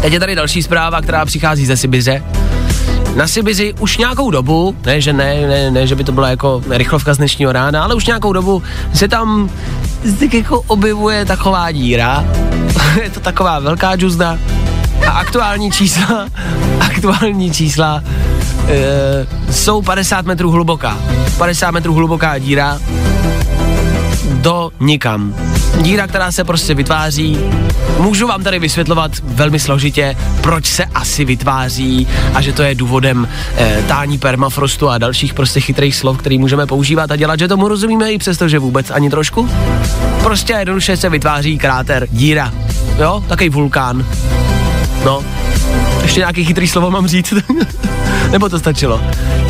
Teď 0.00 0.12
je 0.12 0.20
tady 0.20 0.34
další 0.34 0.62
zpráva, 0.62 1.00
která 1.00 1.24
přichází 1.24 1.66
ze 1.66 1.76
Sibiře. 1.76 2.22
Na 3.14 3.26
Sibiři 3.26 3.74
už 3.80 3.96
nějakou 3.96 4.30
dobu, 4.30 4.76
ne, 4.86 5.00
že 5.00 5.12
ne, 5.12 5.46
ne, 5.46 5.70
ne, 5.70 5.86
že 5.86 5.94
by 5.94 6.04
to 6.04 6.12
byla 6.12 6.28
jako 6.30 6.62
rychlovka 6.70 7.14
z 7.14 7.16
dnešního 7.16 7.52
rána, 7.52 7.84
ale 7.84 7.94
už 7.94 8.06
nějakou 8.06 8.32
dobu 8.32 8.62
se 8.94 9.08
tam 9.08 9.50
jako 10.32 10.60
objevuje 10.66 11.24
taková 11.24 11.72
díra. 11.72 12.24
je 13.02 13.10
to 13.10 13.20
taková 13.20 13.58
velká 13.58 13.96
džuzda. 13.96 14.38
A 15.06 15.10
aktuální 15.10 15.70
čísla, 15.70 16.26
aktuální 16.80 17.50
čísla 17.50 18.02
e, 18.68 19.52
jsou 19.52 19.82
50 19.82 20.26
metrů 20.26 20.50
hluboká. 20.50 20.98
50 21.38 21.70
metrů 21.70 21.94
hluboká 21.94 22.38
díra 22.38 22.78
do 24.40 24.70
nikam. 24.80 25.34
Díra, 25.80 26.06
která 26.06 26.32
se 26.32 26.44
prostě 26.44 26.74
vytváří. 26.74 27.38
Můžu 27.98 28.26
vám 28.26 28.42
tady 28.42 28.58
vysvětlovat 28.58 29.12
velmi 29.24 29.60
složitě, 29.60 30.16
proč 30.40 30.66
se 30.66 30.84
asi 30.84 31.24
vytváří 31.24 32.08
a 32.34 32.40
že 32.40 32.52
to 32.52 32.62
je 32.62 32.74
důvodem 32.74 33.28
e, 33.56 33.82
tání 33.88 34.18
permafrostu 34.18 34.88
a 34.88 34.98
dalších 34.98 35.34
prostě 35.34 35.60
chytrých 35.60 35.96
slov, 35.96 36.18
který 36.18 36.38
můžeme 36.38 36.66
používat 36.66 37.10
a 37.10 37.16
dělat, 37.16 37.38
že 37.38 37.48
tomu 37.48 37.68
rozumíme 37.68 38.12
i 38.12 38.18
přesto, 38.18 38.48
že 38.48 38.58
vůbec 38.58 38.90
ani 38.90 39.10
trošku. 39.10 39.50
Prostě 40.22 40.52
jednoduše 40.52 40.96
se 40.96 41.08
vytváří 41.08 41.58
kráter, 41.58 42.08
díra. 42.10 42.52
Jo, 42.98 43.24
takový 43.28 43.48
vulkán. 43.48 44.06
No, 45.04 45.24
ještě 46.02 46.20
nějaký 46.20 46.44
chytrý 46.44 46.68
slovo 46.68 46.90
mám 46.90 47.06
říct? 47.06 47.34
Nebo 48.30 48.48
to 48.48 48.58
stačilo? 48.58 49.00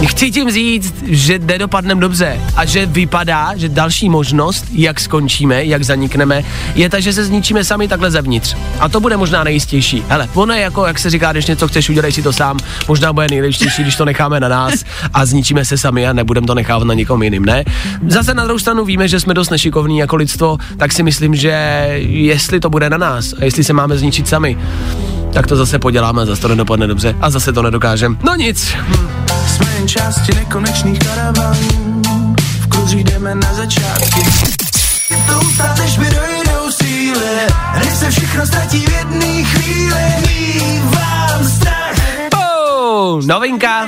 Chci 0.07 0.31
tím 0.31 0.51
říct, 0.51 0.95
že 1.07 1.39
nedopadneme 1.39 2.01
dobře 2.01 2.41
a 2.57 2.65
že 2.65 2.87
vypadá, 2.87 3.57
že 3.57 3.69
další 3.69 4.09
možnost, 4.09 4.65
jak 4.73 5.01
skončíme, 5.01 5.65
jak 5.65 5.83
zanikneme, 5.83 6.43
je 6.75 6.89
ta, 6.89 7.01
že 7.01 7.13
se 7.13 7.25
zničíme 7.25 7.65
sami 7.65 7.89
takhle 7.89 8.11
zevnitř. 8.11 8.57
A 8.81 8.89
to 8.89 9.01
bude 9.01 9.17
možná 9.17 9.45
nejistější. 9.45 10.05
Hele, 10.09 10.29
ono 10.35 10.55
je 10.55 10.61
jako, 10.61 10.87
jak 10.87 10.99
se 10.99 11.11
říká, 11.11 11.33
když 11.33 11.47
něco 11.47 11.69
chceš, 11.69 11.91
udělej 11.91 12.13
si 12.13 12.23
to 12.23 12.33
sám. 12.33 12.59
Možná 12.89 13.13
bude 13.13 13.27
nejlepší, 13.31 13.83
když 13.83 13.97
to 13.97 14.05
necháme 14.05 14.41
na 14.41 14.49
nás 14.49 14.85
a 15.15 15.27
zničíme 15.27 15.65
se 15.65 15.79
sami 15.79 16.07
a 16.07 16.13
nebudeme 16.13 16.47
to 16.47 16.55
nechávat 16.55 16.89
na 16.89 16.95
někom 16.95 17.23
jiným, 17.23 17.45
ne? 17.45 17.65
Zase 18.09 18.35
na 18.35 18.45
druhou 18.45 18.59
stranu 18.59 18.85
víme, 18.85 19.09
že 19.09 19.21
jsme 19.21 19.35
dost 19.35 19.51
nešikovní 19.51 19.99
jako 19.99 20.17
lidstvo, 20.17 20.59
tak 20.77 20.93
si 20.93 21.03
myslím, 21.03 21.35
že 21.35 21.53
jestli 22.01 22.61
to 22.61 22.71
bude 22.71 22.91
na 22.91 22.99
nás 22.99 23.35
a 23.41 23.45
jestli 23.45 23.65
se 23.65 23.73
máme 23.73 23.99
zničit 23.99 24.29
sami, 24.29 24.57
tak 25.33 25.47
to 25.47 25.57
zase 25.57 25.79
poděláme, 25.79 26.27
zase 26.27 26.43
to 26.43 26.49
nedopadne 26.49 26.87
dobře 26.87 27.15
a 27.21 27.31
zase 27.31 27.53
to 27.53 27.63
nedokážeme. 27.63 28.17
No 28.23 28.35
nic. 28.35 28.77
Jsme 29.47 29.67
jen 29.75 29.89
části 29.89 30.35
nekonečných 30.35 30.99
karavanů, 30.99 32.03
v 32.61 32.67
kruži 32.69 33.05
jdeme 33.05 33.35
na 33.35 33.55
začátky. 33.55 34.21
To 35.27 35.41
ustát, 35.41 35.79
než 35.79 35.97
mi 35.99 36.07
dojdou 36.11 36.71
síly, 36.71 37.37
než 37.79 37.95
se 37.95 38.11
všechno 38.11 38.47
ztratí 38.47 38.87
v 38.87 38.93
jedné 38.93 39.45
chvíli. 39.45 40.01
Mívám 40.29 41.45
strach, 41.45 41.97
Oh, 42.35 43.25
novinka, 43.27 43.87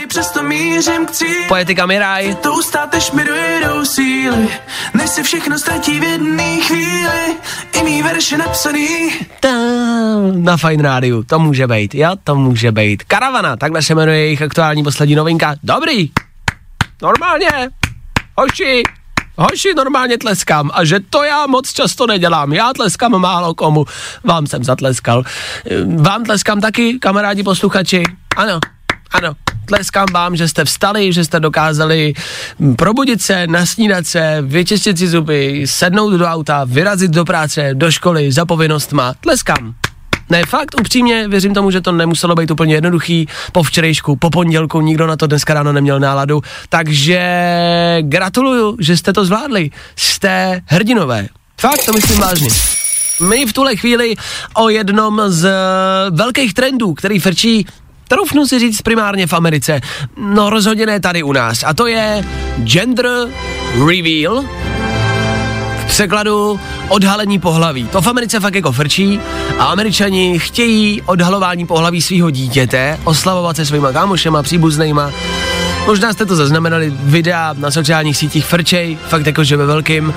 poetika 1.48 1.86
Miraj. 1.86 2.34
To 2.34 2.52
ustát, 2.54 2.92
než 2.92 3.10
mi 3.12 3.24
dojdou 3.24 3.61
síly, 3.92 4.48
než 4.94 5.10
se 5.10 5.22
všechno 5.22 5.58
ztratí 5.58 6.00
v 6.00 6.02
jedné 6.02 6.60
chvíli. 6.60 7.36
I 7.72 7.82
mý 7.84 8.02
verše 8.02 8.38
napsaný. 8.38 9.10
Ta, 9.40 9.48
na 10.32 10.56
Fine 10.56 10.82
Rádiu, 10.82 11.22
to 11.22 11.38
může 11.38 11.66
být, 11.66 11.94
jo, 11.94 12.10
to 12.24 12.34
může 12.34 12.72
být. 12.72 13.02
Karavana, 13.04 13.56
takhle 13.56 13.82
se 13.82 13.94
jmenuje 13.94 14.18
jejich 14.18 14.42
aktuální 14.42 14.82
poslední 14.82 15.14
novinka. 15.14 15.54
Dobrý, 15.62 16.10
normálně, 17.02 17.70
hoši, 18.38 18.82
hoši, 19.36 19.74
normálně 19.76 20.18
tleskám. 20.18 20.70
A 20.74 20.84
že 20.84 21.00
to 21.10 21.22
já 21.22 21.46
moc 21.46 21.72
často 21.72 22.06
nedělám, 22.06 22.52
já 22.52 22.72
tleskám 22.72 23.18
málo 23.18 23.54
komu. 23.54 23.84
Vám 24.24 24.46
jsem 24.46 24.64
zatleskal. 24.64 25.22
Vám 25.96 26.24
tleskám 26.24 26.60
taky, 26.60 26.98
kamarádi 26.98 27.42
posluchači. 27.42 28.02
Ano, 28.36 28.60
ano, 29.12 29.32
tleskám 29.64 30.06
vám, 30.12 30.36
že 30.36 30.48
jste 30.48 30.64
vstali, 30.64 31.12
že 31.12 31.24
jste 31.24 31.40
dokázali 31.40 32.14
probudit 32.76 33.22
se, 33.22 33.46
nasnídat 33.46 34.06
se, 34.06 34.38
vyčistit 34.42 34.98
si 34.98 35.08
zuby, 35.08 35.62
sednout 35.64 36.10
do 36.10 36.26
auta, 36.26 36.64
vyrazit 36.64 37.10
do 37.10 37.24
práce, 37.24 37.70
do 37.74 37.90
školy, 37.90 38.32
za 38.32 38.46
povinnostma. 38.46 39.14
Tleskám. 39.20 39.74
Ne, 40.30 40.42
fakt, 40.46 40.80
upřímně, 40.80 41.28
věřím 41.28 41.54
tomu, 41.54 41.70
že 41.70 41.80
to 41.80 41.92
nemuselo 41.92 42.34
být 42.34 42.50
úplně 42.50 42.74
jednoduchý. 42.74 43.28
Po 43.52 43.62
včerejšku, 43.62 44.16
po 44.16 44.30
pondělku, 44.30 44.80
nikdo 44.80 45.06
na 45.06 45.16
to 45.16 45.26
dneska 45.26 45.54
ráno 45.54 45.72
neměl 45.72 46.00
náladu. 46.00 46.42
Takže 46.68 47.20
gratuluju, 48.00 48.76
že 48.80 48.96
jste 48.96 49.12
to 49.12 49.24
zvládli. 49.24 49.70
Jste 49.96 50.60
hrdinové. 50.66 51.28
Fakt, 51.60 51.84
to 51.86 51.92
myslím 51.92 52.18
vážně. 52.18 52.48
My 53.28 53.46
v 53.46 53.52
tuhle 53.52 53.76
chvíli 53.76 54.14
o 54.54 54.68
jednom 54.68 55.22
z 55.26 55.44
eh, 55.44 55.52
velkých 56.10 56.54
trendů, 56.54 56.94
který 56.94 57.18
frčí 57.18 57.66
troufnu 58.08 58.46
si 58.46 58.58
říct 58.58 58.82
primárně 58.82 59.26
v 59.26 59.32
Americe, 59.32 59.80
no 60.16 60.50
rozhodně 60.50 60.86
ne 60.86 61.00
tady 61.00 61.22
u 61.22 61.32
nás. 61.32 61.64
A 61.66 61.74
to 61.74 61.86
je 61.86 62.24
gender 62.64 63.06
reveal, 63.86 64.44
v 65.78 65.86
překladu 65.86 66.60
odhalení 66.88 67.38
pohlaví. 67.38 67.88
To 67.88 68.00
v 68.00 68.06
Americe 68.06 68.40
fakt 68.40 68.54
jako 68.54 68.72
frčí 68.72 69.20
a 69.58 69.64
američani 69.64 70.38
chtějí 70.38 71.02
odhalování 71.02 71.66
pohlaví 71.66 72.02
svého 72.02 72.30
dítěte, 72.30 72.98
oslavovat 73.04 73.56
se 73.56 73.66
svýma 73.66 73.92
kámošema, 73.92 74.42
příbuznýma. 74.42 75.12
Možná 75.86 76.12
jste 76.12 76.26
to 76.26 76.36
zaznamenali, 76.36 76.92
videa 76.96 77.54
na 77.58 77.70
sociálních 77.70 78.16
sítích 78.16 78.46
frčej, 78.46 78.98
fakt 79.08 79.26
jakože 79.26 79.56
ve 79.56 79.66
velkým. 79.66 80.14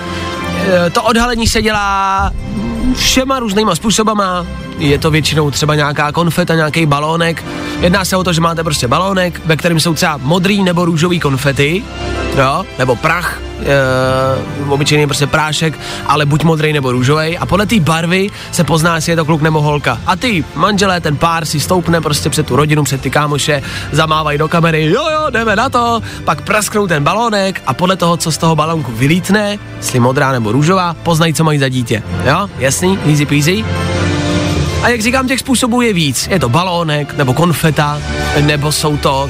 e, 0.85 0.89
to 0.89 1.03
odhalení 1.03 1.47
se 1.47 1.61
dělá 1.61 2.31
všema 2.95 3.39
různýma 3.39 3.75
způsobama. 3.75 4.45
Je 4.77 4.97
to 4.97 5.11
většinou 5.11 5.51
třeba 5.51 5.75
nějaká 5.75 6.11
konfeta, 6.11 6.55
nějaký 6.55 6.85
balónek. 6.85 7.45
Jedná 7.79 8.05
se 8.05 8.17
o 8.17 8.23
to, 8.23 8.33
že 8.33 8.41
máte 8.41 8.63
prostě 8.63 8.87
balónek, 8.87 9.41
ve 9.45 9.57
kterém 9.57 9.79
jsou 9.79 9.93
třeba 9.93 10.19
modrý 10.23 10.63
nebo 10.63 10.85
růžový 10.85 11.19
konfety, 11.19 11.83
jo, 12.37 12.65
nebo 12.79 12.95
prach, 12.95 13.39
e, 13.59 14.69
obyčejný 14.69 15.05
prostě 15.05 15.27
prášek, 15.27 15.79
ale 16.07 16.25
buď 16.25 16.43
modrý 16.43 16.73
nebo 16.73 16.91
růžový. 16.91 17.37
A 17.37 17.45
podle 17.45 17.65
té 17.65 17.79
barvy 17.79 18.29
se 18.51 18.63
pozná, 18.63 18.95
jestli 18.95 19.11
je 19.11 19.15
to 19.15 19.25
kluk 19.25 19.41
nebo 19.41 19.61
holka. 19.61 19.99
A 20.05 20.15
ty 20.15 20.45
manželé, 20.55 21.01
ten 21.01 21.17
pár 21.17 21.45
si 21.45 21.59
stoupne 21.59 22.01
prostě 22.01 22.29
před 22.29 22.45
tu 22.45 22.55
rodinu, 22.55 22.83
před 22.83 23.01
ty 23.01 23.09
kámoše, 23.09 23.61
zamávají 23.91 24.37
do 24.37 24.47
kamery, 24.47 24.85
jo 24.85 25.09
jo, 25.11 25.29
jdeme 25.29 25.55
na 25.55 25.69
to, 25.69 26.01
pak 26.23 26.41
prasknou 26.41 26.87
ten 26.87 27.03
balónek 27.03 27.61
a 27.67 27.73
podle 27.73 27.95
toho, 27.95 28.17
co 28.17 28.31
z 28.31 28.37
toho 28.37 28.55
balónku 28.55 28.91
vylítne, 28.91 29.59
jestli 29.77 29.99
modrá 29.99 30.31
nebo 30.31 30.51
růžová, 30.51 30.93
poznají, 31.03 31.33
co 31.33 31.43
mají 31.43 31.59
za 31.59 31.69
dítě. 31.69 32.03
Jo, 32.25 32.49
jasný, 32.59 32.99
easy 33.05 33.25
peasy. 33.25 33.65
A 34.85 34.89
jak 34.89 35.01
říkám, 35.01 35.27
těch 35.27 35.39
způsobů 35.39 35.81
je 35.81 35.93
víc. 35.93 36.27
Je 36.31 36.39
to 36.39 36.49
balónek, 36.49 37.17
nebo 37.17 37.33
konfeta, 37.33 38.01
nebo 38.41 38.71
jsou 38.71 38.97
to 38.97 39.29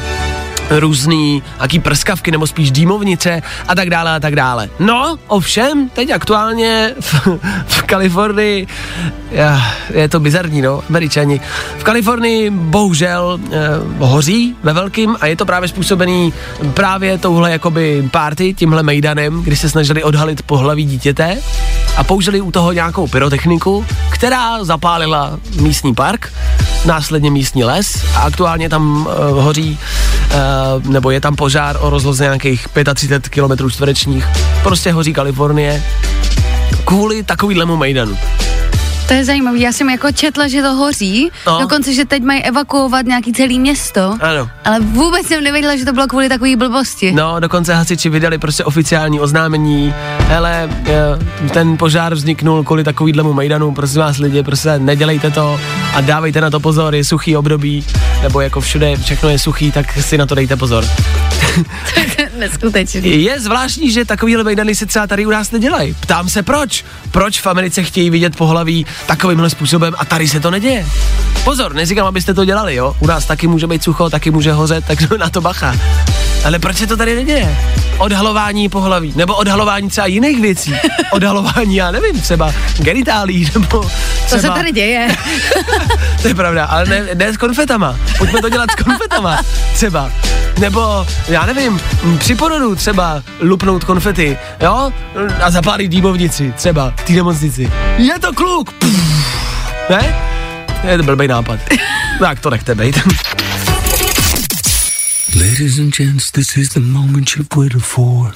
různý, 0.70 1.44
aký 1.60 1.80
prskavky, 1.80 2.32
nebo 2.32 2.48
spíš 2.48 2.72
dýmovnice 2.72 3.42
a 3.68 3.76
tak 3.76 3.90
dále 3.90 4.16
a 4.16 4.20
tak 4.20 4.36
dále. 4.36 4.70
No, 4.80 5.18
ovšem, 5.28 5.90
teď 5.90 6.12
aktuálně 6.12 6.94
v, 7.00 7.28
v 7.68 7.82
Kalifornii, 7.82 8.68
já, 9.32 9.62
je 9.94 10.10
to 10.10 10.20
bizarní, 10.20 10.62
no, 10.62 10.84
američani, 10.90 11.42
v 11.78 11.84
Kalifornii 11.84 12.50
bohužel 12.50 13.40
eh, 13.52 13.58
hoří 13.98 14.56
ve 14.64 14.74
velkým 14.74 15.16
a 15.22 15.28
je 15.28 15.36
to 15.36 15.46
právě 15.46 15.70
způsobený 15.70 16.34
právě 16.74 17.18
touhle 17.18 17.52
jakoby 17.52 18.10
party, 18.12 18.54
tímhle 18.54 18.84
mejdanem, 18.84 19.44
kdy 19.44 19.56
se 19.56 19.70
snažili 19.70 20.04
odhalit 20.04 20.42
pohlaví 20.42 20.86
dítěte 20.86 21.38
a 21.98 22.04
použili 22.04 22.42
u 22.42 22.52
toho 22.52 22.72
nějakou 22.72 23.08
pyrotechniku, 23.08 23.86
která 24.10 24.64
zapálila 24.64 25.40
místní 25.62 25.94
park, 25.94 26.34
následně 26.86 27.32
místní 27.32 27.64
les 27.64 28.06
a 28.16 28.20
aktuálně 28.20 28.70
tam 28.70 29.08
uh, 29.08 29.44
hoří, 29.44 29.80
uh, 30.80 30.92
nebo 30.92 31.12
je 31.12 31.22
tam 31.22 31.36
požár 31.36 31.78
o 31.80 31.90
rozloze 31.90 32.24
nějakých 32.24 32.68
35 32.96 33.30
km 33.30 33.70
čtverečních. 33.70 34.26
Prostě 34.64 34.92
hoří 34.92 35.14
Kalifornie 35.14 35.84
kvůli 36.86 37.24
takovýhlemu 37.24 37.78
mejdanu. 37.78 38.18
To 39.08 39.14
je 39.14 39.26
zajímavé. 39.26 39.58
Já 39.58 39.72
jsem 39.72 39.90
jako 39.90 40.12
četla, 40.12 40.48
že 40.48 40.62
to 40.62 40.74
hoří, 40.74 41.30
No. 41.48 41.60
dokonce, 41.62 41.94
že 41.94 42.06
teď 42.06 42.24
mají 42.24 42.44
evakuovat 42.44 43.06
nějaký 43.06 43.34
celý 43.34 43.60
město, 43.60 44.18
Ano. 44.22 44.50
ale 44.66 44.80
vůbec 44.80 45.28
jsem 45.28 45.44
nevěděla, 45.44 45.76
že 45.76 45.86
to 45.86 45.94
bylo 45.94 46.08
kvůli 46.08 46.30
takové 46.30 46.56
blbosti. 46.56 47.12
No, 47.12 47.40
dokonce 47.40 47.74
hasiči 47.74 48.10
vydali 48.10 48.38
prostě 48.38 48.64
oficiální 48.64 49.20
oznámení. 49.20 49.94
Hele, 50.28 50.70
eh, 51.46 51.50
ten 51.50 51.78
požár 51.78 52.14
vzniknul 52.14 52.64
kvůli 52.64 52.84
takovýhlemu 52.84 53.34
mejdanu, 53.34 53.72
prosím 53.74 54.00
vás 54.02 54.18
lidi, 54.18 54.44
prostě 54.44 54.80
nedělejte 54.80 55.32
to 55.32 55.60
a 55.94 56.02
dávejte 56.02 56.42
na 56.42 56.50
to 56.50 56.60
pozor, 56.60 56.96
je 56.96 57.04
suchý 57.04 57.38
období, 57.38 57.86
nebo 58.22 58.42
jako 58.42 58.62
všude 58.62 58.96
všechno 58.98 59.30
je 59.30 59.40
suchý, 59.40 59.72
tak 59.72 59.94
si 59.98 60.18
na 60.18 60.26
to 60.26 60.36
dejte 60.36 60.56
pozor. 60.56 60.86
Neskutečný. 62.40 63.24
Je 63.24 63.40
zvláštní, 63.40 63.92
že 63.92 64.06
takovýhle 64.06 64.44
mejdany 64.44 64.76
se 64.76 64.86
třeba 64.86 65.08
tady 65.08 65.26
u 65.26 65.30
nás 65.30 65.52
nedělají. 65.52 65.96
Ptám 66.00 66.30
se 66.30 66.44
proč. 66.44 66.86
Proč 67.12 67.42
v 67.42 67.48
Americe 67.48 67.84
chtějí 67.84 68.10
vidět 68.10 68.36
pohlaví 68.36 68.86
takovýmhle 69.06 69.50
způsobem 69.50 69.94
a 69.98 70.06
tady 70.06 70.28
se 70.28 70.40
to 70.40 70.52
neděje. 70.52 70.86
Pozor, 71.44 71.74
neříkám, 71.74 72.08
abyste 72.08 72.34
to 72.34 72.46
dělali, 72.46 72.76
jo. 72.76 72.96
U 73.00 73.08
nás 73.08 73.26
taky 73.26 73.48
může 73.48 73.68
být 73.68 73.84
sucho, 73.84 74.10
taky 74.10 74.32
může 74.32 74.52
hořet, 74.52 74.86
takže 74.88 75.08
na 75.18 75.30
to 75.30 75.42
bacha. 75.42 75.76
Ale 76.46 76.60
proč 76.60 76.78
se 76.78 76.88
to 76.88 76.98
tady 76.98 77.16
neděje? 77.16 77.58
Odhalování 77.98 78.70
pohlaví, 78.70 79.14
nebo 79.16 79.36
odhalování 79.36 79.90
třeba 79.90 80.08
jiných 80.08 80.42
věcí. 80.42 80.76
Odhalování, 81.12 81.76
já 81.76 81.92
nevím, 81.92 82.22
třeba 82.22 82.54
genitálí, 82.78 83.50
nebo 83.54 83.80
To 83.80 83.90
třeba... 84.26 84.42
se 84.42 84.50
tady 84.50 84.72
děje. 84.72 85.08
To 86.22 86.28
je 86.28 86.36
pravda, 86.36 86.66
ale 86.66 86.86
ne, 86.86 87.08
ne 87.16 87.34
s 87.34 87.38
konfetama. 87.38 87.96
Pojďme 88.18 88.42
to 88.42 88.50
dělat 88.50 88.72
s 88.72 88.84
konfetama, 88.84 89.40
třeba. 89.74 90.12
Nebo, 90.60 91.08
já 91.28 91.46
nevím, 91.46 91.80
při 92.18 92.36
porodu 92.36 92.76
třeba 92.76 93.24
lupnout 93.40 93.84
konfety, 93.84 94.38
jo? 94.62 94.92
A 95.44 95.52
zapálit 95.52 95.88
dýmovnici, 95.92 96.54
třeba, 96.58 96.94
v 96.98 97.04
té 97.04 97.14
nemocnici. 97.14 97.72
Je 97.98 98.20
to 98.20 98.34
kluk! 98.34 98.72
Pff. 98.72 99.26
Ne? 99.90 100.16
Je 100.84 100.98
to 100.98 101.04
blbý 101.04 101.28
nápad. 101.28 101.60
Tak 102.20 102.40
to 102.40 102.50
nechte 102.50 102.76
bejt. 102.76 103.00
Ladies 105.40 105.80
and 105.80 105.94
gents, 105.94 106.32
this 106.32 106.58
is 106.58 106.70
the 106.70 106.80
moment 106.80 107.36
you've 107.36 107.50
waited 107.58 107.84
for. 107.84 108.32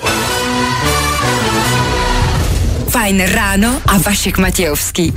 Fajn 2.89 3.25
ráno 3.25 3.81
a 3.85 3.97
Vašek 3.97 4.37
Matějovský. 4.37 5.13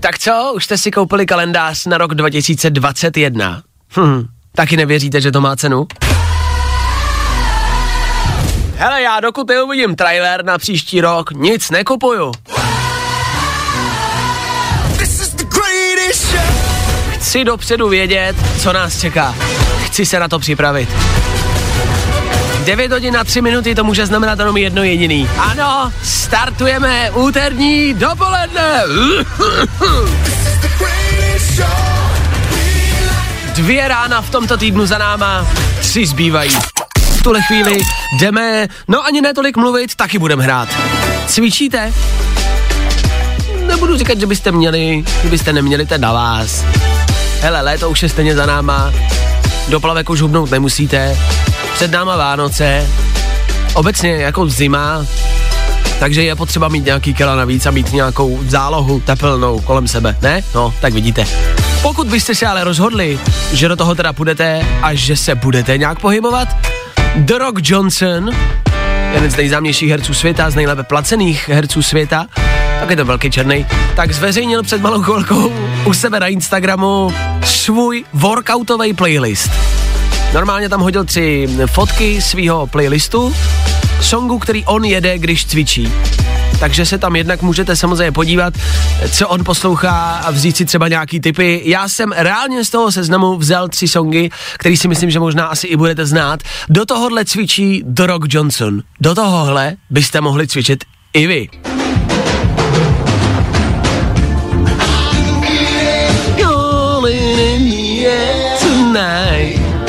Tak 0.00 0.18
co, 0.18 0.52
už 0.56 0.64
jste 0.64 0.78
si 0.78 0.90
koupili 0.90 1.26
kalendář 1.26 1.86
na 1.86 1.98
rok 1.98 2.14
2021? 2.14 3.62
Hm, 3.96 4.26
taky 4.54 4.76
nevěříte, 4.76 5.20
že 5.20 5.32
to 5.32 5.40
má 5.40 5.56
cenu? 5.56 5.86
Hele, 8.76 9.02
já 9.02 9.20
dokud 9.20 9.48
neuvidím 9.48 9.96
trailer 9.96 10.44
na 10.44 10.58
příští 10.58 11.00
rok, 11.00 11.30
nic 11.30 11.70
nekupuju. 11.70 12.32
Chci 17.12 17.44
dopředu 17.44 17.88
vědět, 17.88 18.36
co 18.58 18.72
nás 18.72 19.00
čeká. 19.00 19.34
Chci 19.92 20.06
se 20.06 20.20
na 20.20 20.28
to 20.28 20.38
připravit. 20.38 20.88
9 22.64 22.92
hodin 22.92 23.14
na 23.14 23.24
3 23.24 23.42
minuty 23.42 23.74
to 23.74 23.84
může 23.84 24.06
znamenat 24.06 24.38
jenom 24.38 24.56
jedno 24.56 24.82
jediný. 24.82 25.28
Ano, 25.38 25.92
startujeme 26.02 27.10
úterní 27.10 27.94
dopoledne. 27.94 28.82
Dvě 33.54 33.88
rána 33.88 34.22
v 34.22 34.30
tomto 34.30 34.56
týdnu 34.56 34.86
za 34.86 34.98
náma, 34.98 35.46
tři 35.80 36.06
zbývají. 36.06 36.58
V 36.98 37.22
tuhle 37.22 37.42
chvíli 37.42 37.78
jdeme, 38.20 38.68
no 38.88 39.04
ani 39.04 39.20
netolik 39.20 39.56
mluvit, 39.56 39.94
taky 39.94 40.18
budeme 40.18 40.44
hrát. 40.44 40.68
Cvičíte? 41.26 41.92
Nebudu 43.66 43.98
říkat, 43.98 44.20
že 44.20 44.26
byste 44.26 44.52
měli, 44.52 45.04
kdybyste 45.20 45.52
neměli, 45.52 45.86
to 45.86 45.98
na 45.98 46.12
vás. 46.12 46.64
Hele, 47.40 47.60
léto 47.60 47.90
už 47.90 48.02
je 48.02 48.08
stejně 48.08 48.34
za 48.34 48.46
náma, 48.46 48.92
do 49.68 49.80
plavek 49.80 50.10
už 50.10 50.20
hubnout 50.20 50.50
nemusíte, 50.50 51.18
před 51.74 51.90
náma 51.90 52.16
Vánoce, 52.16 52.86
obecně 53.74 54.10
jako 54.10 54.46
zima, 54.48 55.06
takže 56.00 56.22
je 56.22 56.36
potřeba 56.36 56.68
mít 56.68 56.84
nějaký 56.84 57.14
kila 57.14 57.36
navíc 57.36 57.66
a 57.66 57.70
mít 57.70 57.92
nějakou 57.92 58.40
zálohu 58.48 59.00
tepelnou 59.00 59.60
kolem 59.60 59.88
sebe, 59.88 60.16
ne? 60.22 60.42
No, 60.54 60.74
tak 60.80 60.92
vidíte. 60.92 61.24
Pokud 61.82 62.06
byste 62.06 62.34
se 62.34 62.46
ale 62.46 62.64
rozhodli, 62.64 63.18
že 63.52 63.68
do 63.68 63.76
toho 63.76 63.94
teda 63.94 64.12
půjdete 64.12 64.66
a 64.82 64.94
že 64.94 65.16
se 65.16 65.34
budete 65.34 65.78
nějak 65.78 66.00
pohybovat, 66.00 66.48
The 67.16 67.34
Rock 67.38 67.58
Johnson, 67.62 68.30
jeden 69.14 69.30
z 69.30 69.36
nejznámějších 69.36 69.90
herců 69.90 70.14
světa, 70.14 70.50
z 70.50 70.54
nejlépe 70.54 70.82
placených 70.82 71.48
herců 71.48 71.82
světa, 71.82 72.26
tak 72.82 72.90
je 72.90 72.96
to 72.96 73.04
velký 73.04 73.30
černý, 73.30 73.66
tak 73.96 74.12
zveřejnil 74.12 74.62
před 74.62 74.80
malou 74.80 75.02
chvilkou 75.02 75.52
u 75.84 75.92
sebe 75.92 76.20
na 76.20 76.26
Instagramu 76.26 77.14
svůj 77.44 78.04
workoutový 78.12 78.94
playlist. 78.94 79.50
Normálně 80.34 80.68
tam 80.68 80.80
hodil 80.80 81.04
tři 81.04 81.48
fotky 81.66 82.22
svého 82.22 82.66
playlistu, 82.66 83.34
songu, 84.00 84.38
který 84.38 84.64
on 84.64 84.84
jede, 84.84 85.18
když 85.18 85.46
cvičí. 85.46 85.92
Takže 86.60 86.86
se 86.86 86.98
tam 86.98 87.16
jednak 87.16 87.42
můžete 87.42 87.76
samozřejmě 87.76 88.12
podívat, 88.12 88.54
co 89.12 89.28
on 89.28 89.44
poslouchá 89.44 90.20
a 90.24 90.30
vzít 90.30 90.56
si 90.56 90.64
třeba 90.64 90.88
nějaký 90.88 91.20
typy. 91.20 91.62
Já 91.64 91.88
jsem 91.88 92.12
reálně 92.12 92.64
z 92.64 92.70
toho 92.70 92.92
seznamu 92.92 93.36
vzal 93.36 93.68
tři 93.68 93.88
songy, 93.88 94.30
který 94.54 94.76
si 94.76 94.88
myslím, 94.88 95.10
že 95.10 95.20
možná 95.20 95.46
asi 95.46 95.66
i 95.66 95.76
budete 95.76 96.06
znát. 96.06 96.40
Do 96.68 96.84
tohohle 96.84 97.24
cvičí 97.24 97.82
The 97.86 98.06
Rock 98.06 98.24
Johnson. 98.28 98.82
Do 99.00 99.14
tohohle 99.14 99.76
byste 99.90 100.20
mohli 100.20 100.48
cvičit 100.48 100.84
i 101.14 101.26
vy. 101.26 101.48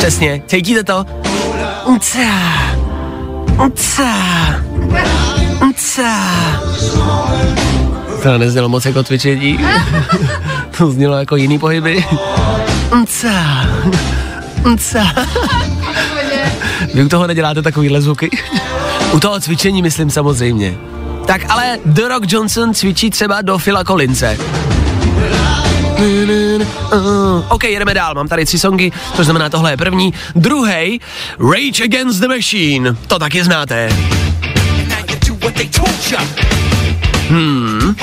Přesně, 0.03 0.41
cítíte 0.47 0.83
to? 0.83 1.05
Uca, 1.85 2.19
uca, 3.65 4.13
uca. 5.69 6.19
To 8.23 8.37
neznělo 8.37 8.69
moc 8.69 8.85
jako 8.85 9.03
cvičení. 9.03 9.59
to 10.77 10.91
znělo 10.91 11.15
jako 11.15 11.35
jiný 11.35 11.59
pohyby. 11.59 12.05
Uca, 13.01 13.65
uca. 14.73 15.13
Vy 16.93 17.03
u 17.03 17.09
toho 17.09 17.27
neděláte 17.27 17.61
takovýhle 17.61 18.01
zvuky? 18.01 18.29
u 19.13 19.19
toho 19.19 19.39
cvičení 19.39 19.81
myslím 19.81 20.09
samozřejmě. 20.09 20.77
Tak 21.25 21.41
ale 21.49 21.77
The 21.85 22.07
Rock 22.07 22.31
Johnson 22.31 22.73
cvičí 22.73 23.09
třeba 23.09 23.41
do 23.41 23.57
Phila 23.57 23.83
Collinse. 23.83 24.37
OK, 27.49 27.63
jedeme 27.63 27.93
dál, 27.93 28.13
mám 28.15 28.27
tady 28.27 28.45
tři 28.45 28.59
songy, 28.59 28.91
to 29.15 29.23
znamená 29.23 29.49
tohle 29.49 29.71
je 29.71 29.77
první. 29.77 30.13
Druhý, 30.35 31.01
Rage 31.39 31.83
Against 31.83 32.19
the 32.19 32.27
Machine, 32.27 32.95
to 33.07 33.19
taky 33.19 33.43
znáte. 33.43 33.89
Hmm, 37.29 37.95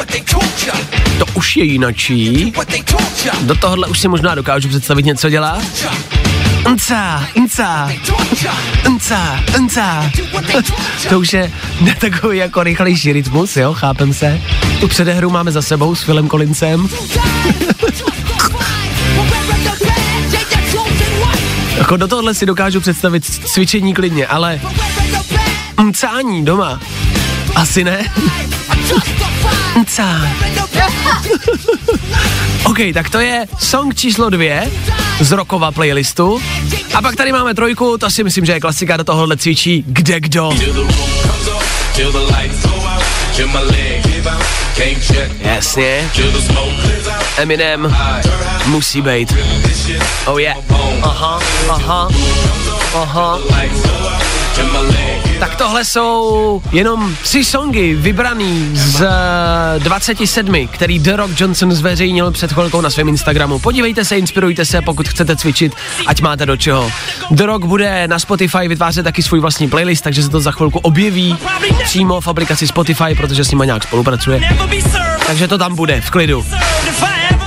to 1.19 1.25
už 1.35 1.57
je 1.57 1.65
jinačí. 1.65 2.53
Do 3.41 3.55
tohohle 3.55 3.89
už 3.89 3.99
si 3.99 4.09
možná 4.09 4.35
dokážu 4.35 4.69
představit 4.69 5.05
něco 5.05 5.31
dělat. 5.31 5.63
Nca, 6.69 7.27
nca, 7.45 7.91
nca, 8.89 9.41
nca. 9.61 10.11
To 11.09 11.19
už 11.19 11.33
je 11.33 11.53
ne 11.81 11.95
takový 11.95 12.39
jako 12.39 12.63
rychlejší 12.63 13.13
rytmus, 13.13 13.57
jo, 13.57 13.75
chápem 13.75 14.15
se. 14.15 14.41
Tu 14.81 14.89
předehru 14.89 15.31
máme 15.31 15.53
za 15.53 15.63
sebou 15.63 15.95
s 15.95 16.03
Filem 16.03 16.29
Collinsem. 16.29 16.89
Jako 21.77 21.97
do 21.97 22.09
tohohle 22.09 22.35
si 22.35 22.47
dokážu 22.47 22.81
představit 22.81 23.25
cvičení 23.25 23.95
klidně, 23.95 24.27
ale 24.27 24.61
mcání 25.83 26.45
doma 26.45 26.81
asi 27.55 27.85
ne. 27.85 28.13
Mcá. 29.81 30.21
OK, 32.71 32.79
tak 32.95 33.11
to 33.11 33.19
je 33.21 33.47
song 33.59 33.95
číslo 33.95 34.31
dvě 34.31 34.71
z 35.21 35.33
rokova 35.33 35.73
playlistu. 35.73 36.43
A 36.95 37.03
pak 37.03 37.17
tady 37.17 37.33
máme 37.33 37.55
trojku, 37.55 37.99
to 37.99 38.11
si 38.11 38.25
myslím, 38.25 38.45
že 38.45 38.53
je 38.53 38.61
klasika, 38.61 38.97
do 38.97 39.05
tohohle 39.05 39.37
cvičí 39.37 39.85
kde 39.87 40.21
kdo. 40.21 40.51
Jasně. 45.41 46.11
Eminem 47.37 47.97
musí 48.67 49.03
být. 49.03 49.35
Oh 50.27 50.41
yeah. 50.41 50.59
Aha, 51.03 51.39
aha, 51.71 52.09
aha. 52.95 53.39
Tak 55.41 55.57
tohle 55.57 55.85
jsou 55.85 56.63
jenom 56.73 57.17
tři 57.23 57.45
songy 57.45 57.95
vybraný 57.95 58.71
z 58.73 59.07
27, 59.79 60.69
který 60.69 60.99
The 60.99 61.17
Rock 61.17 61.41
Johnson 61.41 61.73
zveřejnil 61.73 62.31
před 62.31 62.53
chvilkou 62.53 62.81
na 62.81 62.91
svém 62.91 63.09
Instagramu. 63.09 63.59
Podívejte 63.59 64.05
se, 64.05 64.19
inspirujte 64.19 64.65
se, 64.65 64.83
pokud 64.83 65.09
chcete 65.09 65.37
cvičit, 65.37 65.75
ať 66.07 66.21
máte 66.21 66.47
do 66.47 66.57
čeho. 66.57 66.93
The 67.31 67.47
Rock 67.47 67.65
bude 67.65 68.09
na 68.09 68.19
Spotify 68.19 68.69
vytvářet 68.69 69.03
taky 69.03 69.23
svůj 69.23 69.41
vlastní 69.41 69.69
playlist, 69.69 70.05
takže 70.05 70.23
se 70.23 70.29
to 70.29 70.41
za 70.41 70.53
chvilku 70.53 70.79
objeví 70.79 71.37
přímo 71.85 72.21
v 72.21 72.29
aplikaci 72.29 72.67
Spotify, 72.67 73.15
protože 73.17 73.45
s 73.45 73.51
nima 73.51 73.65
nějak 73.65 73.83
spolupracuje. 73.83 74.41
Takže 75.27 75.49
to 75.49 75.59
tam 75.59 75.75
bude, 75.75 76.01
v 76.01 76.11
klidu. 76.11 76.47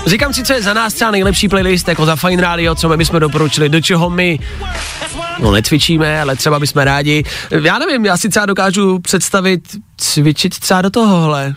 Říkám 0.06 0.34
si, 0.34 0.44
co 0.44 0.54
je 0.54 0.62
za 0.62 0.74
nás 0.74 0.94
třeba 0.94 1.12
nejlepší 1.12 1.50
playlist, 1.50 1.88
jako 1.88 2.06
za 2.06 2.16
Fine 2.16 2.42
Radio, 2.42 2.76
co 2.76 2.90
my 2.90 2.98
bychom 2.98 3.20
doporučili, 3.20 3.70
do 3.70 3.82
čeho 3.82 4.10
my 4.10 4.40
No 5.40 5.52
necvičíme, 5.52 6.22
ale 6.22 6.36
třeba 6.36 6.60
bychom 6.60 6.82
rádi. 6.82 7.24
Já 7.62 7.80
nevím, 7.80 8.06
já 8.06 8.18
si 8.18 8.30
třeba 8.30 8.46
dokážu 8.46 9.00
představit 9.00 9.62
cvičit 9.98 10.60
třeba 10.60 10.82
do 10.82 10.90
tohohle. 10.90 11.56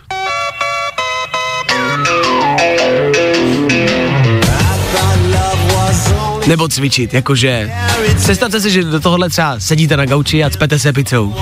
Nebo 6.47 6.67
cvičit, 6.67 7.13
jakože 7.13 7.71
představte 8.15 8.61
si, 8.61 8.71
že 8.71 8.83
do 8.83 8.99
tohohle 8.99 9.29
třeba 9.29 9.59
sedíte 9.59 9.97
na 9.97 10.05
gauči 10.05 10.43
a 10.43 10.49
cpete 10.49 10.79
se 10.79 10.93
pizzou. 10.93 11.35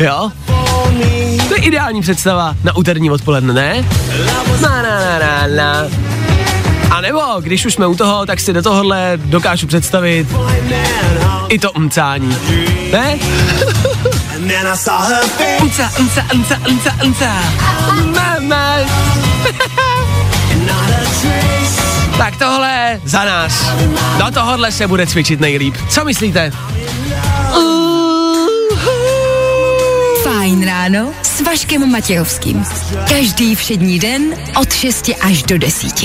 Jo? 0.00 0.30
To 1.48 1.54
je 1.54 1.60
ideální 1.62 2.00
představa 2.00 2.56
na 2.64 2.76
úterní 2.76 3.10
odpoledne, 3.10 3.52
ne? 3.52 3.84
Na, 4.26 4.82
na, 4.82 4.82
na, 4.82 5.18
na, 5.18 5.46
na. 5.46 6.03
A 6.94 7.00
nebo, 7.00 7.20
když 7.40 7.66
už 7.66 7.74
jsme 7.74 7.86
u 7.86 7.94
toho, 7.94 8.26
tak 8.26 8.40
si 8.40 8.52
do 8.52 8.62
tohohle 8.62 9.12
dokážu 9.16 9.66
představit 9.66 10.28
i 11.48 11.58
to 11.58 11.70
mcání. 11.78 12.36
Ne? 12.92 13.18
Tak 22.18 22.36
tohle 22.36 23.00
za 23.04 23.24
nás. 23.24 23.72
Do 24.18 24.30
tohohle 24.34 24.72
se 24.72 24.86
bude 24.86 25.06
cvičit 25.06 25.40
nejlíp. 25.40 25.74
Co 25.88 26.04
myslíte? 26.04 26.52
Fajn 30.54 30.66
ráno 30.66 31.14
s 31.22 31.40
Vaškem 31.40 31.90
Matějovským. 31.90 32.64
Každý 33.08 33.54
všední 33.54 33.98
den 33.98 34.34
od 34.60 34.72
6 34.72 35.10
až 35.20 35.42
do 35.42 35.58
10. 35.58 36.02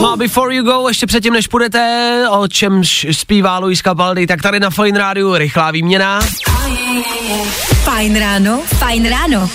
No 0.00 0.12
a 0.12 0.16
before 0.16 0.54
you 0.54 0.64
go, 0.64 0.88
ještě 0.88 1.06
předtím, 1.06 1.32
než 1.32 1.46
půjdete, 1.46 2.24
o 2.30 2.48
čem 2.48 2.82
zpívá 3.12 3.58
Luis 3.58 3.80
Capaldi, 3.80 4.26
tak 4.26 4.42
tady 4.42 4.60
na 4.60 4.70
Fine 4.70 4.98
Rádiu 4.98 5.34
rychlá 5.34 5.70
výměna. 5.70 6.20
Fajn 7.84 8.18
ráno, 8.18 8.62
fajn 8.66 9.08
ráno. 9.08 9.50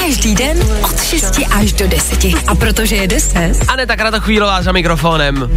Každý 0.00 0.34
den 0.34 0.58
od 0.84 1.02
6 1.02 1.40
až 1.50 1.72
do 1.72 1.88
10. 1.88 2.24
A 2.46 2.54
protože 2.54 2.96
je 2.96 3.06
10. 3.08 3.56
Aneta 3.68 3.96
Kratochvílová 3.96 4.62
za 4.62 4.72
mikrofonem. 4.72 5.50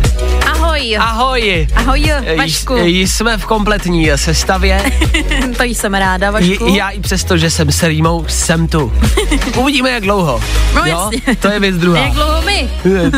Ahoj. 0.52 0.98
Ahoj. 1.00 1.68
Ahoj, 1.76 2.12
Vašku. 2.38 2.74
J- 2.76 3.08
jsme 3.08 3.38
v 3.38 3.46
kompletní 3.46 4.10
sestavě. 4.16 4.92
to 5.58 5.64
jsem 5.64 5.94
ráda, 5.94 6.32
Vašku. 6.32 6.66
J- 6.68 6.76
já 6.78 6.90
i 6.90 7.00
přesto, 7.00 7.38
že 7.38 7.50
jsem 7.50 7.72
s 7.72 7.84
Rýmou, 7.84 8.26
jsem 8.28 8.68
tu. 8.68 8.94
Uvidíme, 9.58 9.92
jak 9.92 10.04
dlouho. 10.04 10.42
No 10.76 10.86
jo? 10.86 11.10
jasně. 11.14 11.36
To 11.36 11.48
je 11.48 11.60
věc 11.60 11.78
druhá. 11.78 12.00
Jak 12.00 12.12
dlouho 12.12 12.42
my? 12.42 12.70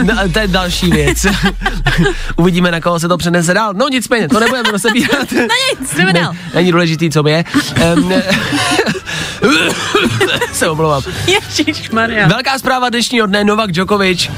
No, 0.03 0.30
to 0.34 0.39
je 0.39 0.47
další 0.47 0.91
věc. 0.91 1.26
Uvidíme, 2.36 2.72
na 2.72 2.82
koho 2.82 2.99
se 2.99 3.07
to 3.07 3.18
přenese 3.18 3.53
dál. 3.53 3.74
No 3.74 3.88
nicméně, 3.89 4.30
to 4.30 4.39
nebudeme 4.39 4.72
rozebírat. 4.72 5.32
No 5.32 5.41
nic, 5.82 5.95
jdeme 5.97 6.13
dál. 6.13 6.34
Ne, 6.34 6.39
není 6.55 6.72
důležitý, 6.72 7.09
co 7.09 7.28
je. 7.28 7.43
Se 10.54 10.70
omlouvám. 10.70 11.02
Ježišmarja. 11.28 12.28
Velká 12.28 12.60
zpráva 12.60 12.90
dnešního 12.90 13.28
dne, 13.28 13.44
Novak 13.44 13.72
Djokovic 13.72 14.30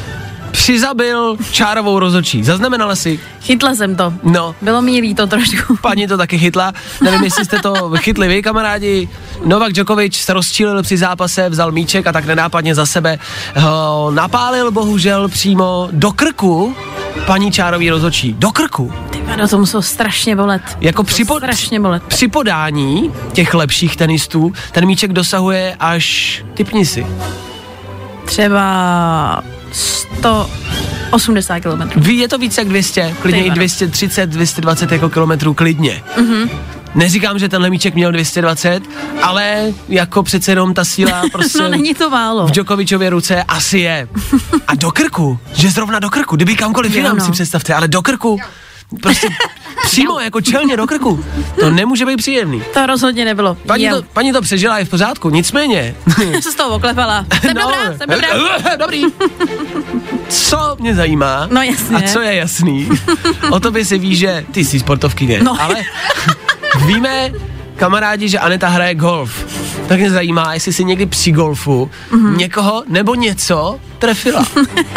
přizabil 0.59 1.37
čárovou 1.51 1.99
rozočí. 1.99 2.43
Zaznamenala 2.43 2.95
si? 2.95 3.19
Chytla 3.41 3.75
jsem 3.75 3.95
to. 3.95 4.13
No. 4.23 4.55
Bylo 4.61 4.81
mi 4.81 5.01
líto 5.01 5.27
trošku. 5.27 5.77
Paní 5.81 6.07
to 6.07 6.17
taky 6.17 6.39
chytla. 6.39 6.73
Nevím, 7.01 7.23
jestli 7.23 7.45
jste 7.45 7.59
to 7.59 7.91
chytli 7.97 8.27
vy, 8.27 8.41
kamarádi. 8.41 9.09
Novak 9.45 9.73
Djokovic 9.73 10.15
se 10.15 10.33
rozčílil 10.33 10.83
při 10.83 10.97
zápase, 10.97 11.49
vzal 11.49 11.71
míček 11.71 12.07
a 12.07 12.11
tak 12.11 12.25
nenápadně 12.25 12.75
za 12.75 12.85
sebe 12.85 13.19
ho 13.55 14.11
napálil 14.11 14.71
bohužel 14.71 15.27
přímo 15.27 15.89
do 15.91 16.11
krku 16.11 16.75
paní 17.25 17.51
čárový 17.51 17.89
rozočí. 17.89 18.35
Do 18.39 18.51
krku. 18.51 18.93
Ty 19.09 19.21
vado, 19.21 19.47
to 19.47 19.57
muselo 19.57 19.83
strašně 19.83 20.35
bolet. 20.35 20.61
Jako 20.81 21.03
při, 21.03 21.25
po, 21.25 21.37
strašně 21.37 21.79
bolet. 21.79 22.03
při 22.03 22.27
podání 22.27 23.11
těch 23.33 23.53
lepších 23.53 23.95
tenistů 23.95 24.53
ten 24.71 24.85
míček 24.85 25.13
dosahuje 25.13 25.75
až, 25.79 26.43
typni 26.53 26.85
si, 26.85 27.07
Třeba 28.25 29.43
180 29.71 31.59
km. 31.59 31.99
Ví, 31.99 32.17
je 32.17 32.27
to 32.27 32.37
víc 32.37 32.57
jak 32.57 32.67
200, 32.67 33.15
klidně 33.21 33.41
Ty 33.41 33.45
i 33.45 33.49
vado. 33.49 33.59
230, 33.59 34.29
220 34.29 34.91
jako 34.91 35.09
kilometrů, 35.09 35.53
klidně. 35.53 36.03
Mhm. 36.17 36.49
Neříkám, 36.95 37.39
že 37.39 37.49
tenhle 37.49 37.69
míček 37.69 37.95
měl 37.95 38.11
220, 38.11 38.81
ale 39.21 39.73
jako 39.89 40.23
přece 40.23 40.51
jenom 40.51 40.73
ta 40.73 40.85
síla 40.85 41.21
prostě 41.31 41.57
No 41.61 41.69
není 41.69 41.93
to 41.93 42.09
málo. 42.09 42.47
v 42.47 42.51
Djokovicově 42.51 43.09
ruce 43.09 43.43
asi 43.43 43.79
je. 43.79 44.07
A 44.67 44.75
do 44.75 44.91
krku, 44.91 45.39
že 45.53 45.69
zrovna 45.69 45.99
do 45.99 46.09
krku, 46.09 46.35
kdyby 46.35 46.55
kamkoliv 46.55 46.95
jinam 46.95 47.17
no. 47.17 47.25
si 47.25 47.31
představte, 47.31 47.73
ale 47.73 47.87
do 47.87 48.01
krku, 48.01 48.39
prostě 49.01 49.27
přímo 49.85 50.19
jako 50.19 50.41
čelně 50.41 50.77
do 50.77 50.87
krku, 50.87 51.25
to 51.59 51.69
nemůže 51.69 52.05
být 52.05 52.17
příjemný. 52.17 52.63
To 52.73 52.85
rozhodně 52.85 53.25
nebylo. 53.25 53.57
Paní 53.65 53.89
to, 53.89 54.01
paní 54.13 54.31
to 54.33 54.41
přežila, 54.41 54.79
je 54.79 54.85
v 54.85 54.89
pořádku, 54.89 55.29
nicméně. 55.29 55.95
Se 56.41 56.51
z 56.51 56.55
toho 56.55 56.75
oklepala. 56.75 57.25
Jsem 57.41 57.53
No. 57.53 57.61
dobrá, 57.61 57.97
jsem 57.97 58.09
dobrá. 58.09 58.75
Dobrý. 58.79 59.03
Co 60.29 60.75
mě 60.79 60.95
zajímá, 60.95 61.47
No 61.51 61.61
jasně. 61.61 61.95
a 61.97 62.01
co 62.01 62.21
je 62.21 62.35
jasný, 62.35 62.89
o 63.51 63.59
tobě 63.59 63.85
se 63.85 63.97
ví, 63.97 64.15
že 64.15 64.45
ty 64.51 64.65
jsi 64.65 64.79
sportovkyně, 64.79 65.43
No. 65.43 65.61
ale 65.61 65.75
víme, 66.85 67.31
kamarádi, 67.75 68.29
že 68.29 68.39
Aneta 68.39 68.67
hraje 68.67 68.95
golf. 68.95 69.45
Tak 69.87 69.99
mě 69.99 70.11
zajímá, 70.11 70.53
jestli 70.53 70.73
si 70.73 70.83
někdy 70.83 71.05
při 71.05 71.31
golfu 71.31 71.91
Mhm. 72.11 72.37
někoho 72.37 72.83
nebo 72.87 73.15
něco 73.15 73.79
trefila. 73.99 74.45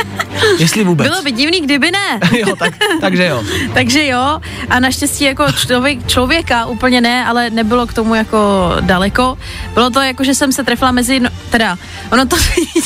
jestli 0.58 0.84
vůbec. 0.84 1.08
Bylo 1.08 1.22
by 1.22 1.32
divný, 1.32 1.60
kdyby 1.60 1.90
ne. 1.90 2.20
jo, 2.38 2.56
tak, 2.56 2.74
takže 3.00 3.24
jo. 3.26 3.44
Takže 3.74 4.06
jo, 4.06 4.40
a 4.70 4.80
naštěstí 4.80 5.24
jako 5.24 5.52
člověk, 5.52 6.06
člověka 6.06 6.66
úplně 6.66 7.00
ne, 7.00 7.26
ale 7.26 7.50
nebylo 7.50 7.86
k 7.86 7.92
tomu 7.92 8.14
jako 8.14 8.72
daleko. 8.80 9.38
Bylo 9.74 9.90
to 9.90 10.00
jako, 10.00 10.24
že 10.24 10.34
jsem 10.34 10.52
se 10.52 10.64
trefila 10.64 10.92
mezi, 10.92 11.20
no, 11.20 11.30
teda, 11.50 11.78
ono 12.12 12.26
to 12.26 12.36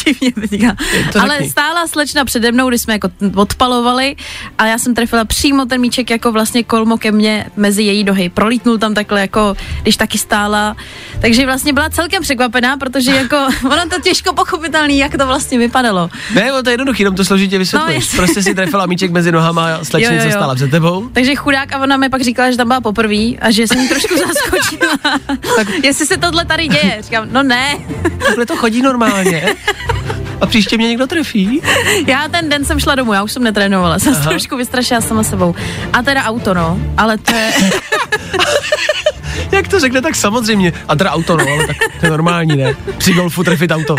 divně 0.05 0.33
teďka, 0.33 0.77
To 1.13 1.21
ale 1.21 1.35
řekni. 1.35 1.51
stála 1.51 1.87
slečna 1.87 2.25
přede 2.25 2.53
mnou, 2.53 2.69
když 2.69 2.81
jsme 2.81 2.93
jako 2.93 3.09
odpalovali 3.35 4.17
a 4.59 4.67
já 4.67 4.79
jsem 4.79 4.95
trefila 4.95 5.25
přímo 5.25 5.67
ten 5.67 5.81
míček 5.81 6.11
jako 6.11 6.33
vlastně 6.33 6.65
kolmo 6.65 6.99
ke 6.99 7.13
mně 7.13 7.47
mezi 7.57 7.83
její 7.83 8.05
nohy. 8.05 8.29
Prolítnul 8.29 8.79
tam 8.79 8.95
takhle 8.95 9.21
jako, 9.21 9.57
když 9.83 9.97
taky 9.97 10.19
stála. 10.19 10.77
Takže 11.21 11.47
vlastně 11.47 11.73
byla 11.73 11.91
celkem 11.91 12.23
překvapená, 12.23 12.77
protože 12.77 13.11
jako, 13.11 13.37
ono 13.65 13.89
to 13.89 14.01
těžko 14.01 14.33
pochopitelný, 14.33 14.99
jak 14.99 15.17
to 15.19 15.27
vlastně 15.27 15.59
vypadalo. 15.59 16.06
Ne, 16.35 16.49
no 16.53 16.63
to 16.63 16.71
je 16.71 16.73
jednoduchý, 16.73 17.03
jenom 17.03 17.15
to 17.17 17.25
složitě 17.25 17.59
vysvětlíš. 17.59 18.13
No, 18.13 18.17
prostě 18.17 18.43
si 18.43 18.55
trefila 18.55 18.87
míček 18.87 19.11
mezi 19.11 19.33
nohama 19.33 19.75
a 19.75 19.85
slečnice 19.85 20.15
Jo, 20.15 20.21
jo, 20.21 20.27
jo. 20.27 20.33
stala 20.33 20.55
před 20.55 20.71
tebou. 20.71 21.09
Takže 21.13 21.35
chudák 21.35 21.73
a 21.73 21.79
ona 21.79 21.97
mi 21.97 22.09
pak 22.09 22.23
říkala, 22.23 22.51
že 22.51 22.57
tam 22.57 22.67
byla 22.69 22.81
poprvé 22.81 23.15
a 23.41 23.51
že 23.51 23.67
jsem 23.67 23.89
trošku 23.89 24.15
zaskočila. 24.27 25.19
tak 25.57 25.69
jestli 25.85 26.07
se 26.07 26.17
tohle 26.17 26.45
tady 26.45 26.69
děje, 26.69 26.99
říkám, 27.01 27.29
no 27.33 27.43
ne. 27.43 27.79
Takhle 28.27 28.47
to 28.47 28.57
chodí 28.57 28.83
normálně. 28.83 29.55
A 30.41 30.47
příště 30.47 30.77
mě 30.77 30.89
někdo 30.89 31.07
trefí. 31.07 31.63
Já 32.07 32.29
ten 32.29 32.49
den 32.49 32.65
jsem 32.65 32.81
šla 32.81 32.95
domů, 32.95 33.13
já 33.13 33.23
už 33.23 33.33
jsem 33.33 33.45
netrénovala, 33.45 33.99
jsem 33.99 34.15
se 34.15 34.21
Aha. 34.21 34.31
trošku 34.31 34.57
vystrašila 34.57 35.01
sama 35.01 35.23
sebou. 35.23 35.55
A 35.93 36.03
teda 36.03 36.25
auto, 36.25 36.55
no, 36.55 36.79
ale 36.97 37.19
to 37.19 37.35
je, 37.35 37.53
Jak 39.53 39.69
to 39.69 39.81
řekne, 39.81 40.03
tak 40.03 40.15
samozřejmě. 40.17 40.73
A 40.89 40.97
teda 40.97 41.11
auto, 41.13 41.37
no, 41.37 41.45
ale 41.49 41.67
tak 41.67 41.77
to 42.01 42.07
je 42.07 42.11
normální, 42.11 42.57
ne? 42.57 42.75
Při 42.99 43.13
golfu 43.13 43.45
trefit 43.45 43.71
auto. 43.71 43.97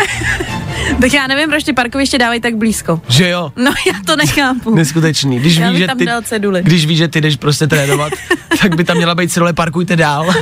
tak 1.00 1.12
já 1.12 1.26
nevím, 1.26 1.48
proč 1.48 1.64
ty 1.64 1.72
parkoviště 1.72 2.18
dávají 2.18 2.40
tak 2.40 2.56
blízko. 2.56 3.00
Že 3.08 3.28
jo? 3.28 3.52
No 3.56 3.70
já 3.86 3.92
to 4.06 4.16
nechápu. 4.16 4.74
Neskutečný. 4.74 5.38
Když 5.38 5.56
Já 5.56 5.68
víš, 5.68 5.72
bych 5.72 5.80
že 5.82 5.86
tam 5.86 5.98
ty, 5.98 6.06
dal 6.06 6.22
ceduly. 6.22 6.62
když 6.62 6.86
víš, 6.86 6.98
že 6.98 7.08
ty 7.08 7.20
jdeš 7.20 7.36
prostě 7.36 7.66
trénovat, 7.66 8.12
tak 8.62 8.76
by 8.76 8.84
tam 8.84 8.96
měla 8.96 9.14
být 9.14 9.32
cedule 9.32 9.52
parkujte 9.52 9.96
dál. 9.96 10.34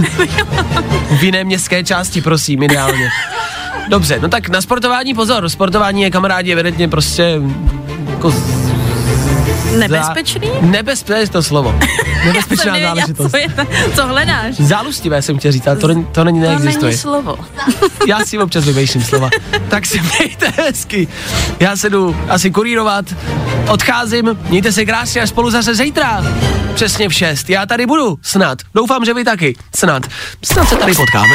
v 1.10 1.22
jiné 1.24 1.44
městské 1.44 1.84
části, 1.84 2.20
prosím, 2.20 2.62
ideálně. 2.62 3.10
Dobře, 3.88 4.18
no 4.22 4.28
tak 4.28 4.48
na 4.48 4.60
sportování 4.60 5.14
pozor. 5.14 5.48
Sportování 5.48 6.02
je 6.02 6.10
kamarádi 6.10 6.52
evidentně 6.52 6.88
prostě 6.88 7.40
jako 8.10 8.30
z- 8.30 8.66
Nebezpečný? 9.78 10.48
Za, 10.60 10.66
nebezpečné 10.66 11.18
je 11.20 11.28
to 11.28 11.42
slovo. 11.42 11.78
Nebezpečná 12.26 12.64
nevěděla, 12.72 12.94
záležitost. 12.94 13.30
co, 13.30 13.36
je 13.36 13.48
ta, 13.48 13.66
co 13.94 14.06
hledáš? 14.06 14.54
Zálustivé 14.54 15.22
jsem 15.22 15.38
chtěl 15.38 15.52
říct, 15.52 15.66
ale 15.66 15.76
to, 15.76 15.88
není- 15.88 16.04
to 16.12 16.24
není, 16.24 16.40
To 16.40 16.46
neexistuje. 16.46 16.84
není 16.90 16.98
slovo. 16.98 17.36
Já 18.06 18.24
si 18.24 18.38
občas 18.38 18.64
vymýšlím 18.64 19.02
slova. 19.04 19.30
Tak 19.68 19.86
si 19.86 20.00
mějte 20.00 20.52
hezky. 20.56 21.08
Já 21.60 21.76
se 21.76 21.90
jdu 21.90 22.16
asi 22.28 22.50
kurírovat. 22.50 23.04
Odcházím. 23.68 24.38
Mějte 24.48 24.72
se 24.72 24.84
krásně 24.84 25.22
a 25.22 25.26
spolu 25.26 25.50
zase 25.50 25.74
zítra. 25.74 26.24
Přesně 26.74 27.08
v 27.08 27.14
6. 27.14 27.50
Já 27.50 27.66
tady 27.66 27.86
budu. 27.86 28.18
Snad. 28.22 28.58
Doufám, 28.74 29.04
že 29.04 29.14
vy 29.14 29.24
taky. 29.24 29.56
Snad. 29.76 30.02
Snad 30.44 30.68
se 30.68 30.76
tady 30.76 30.94
potkáme. 30.94 31.34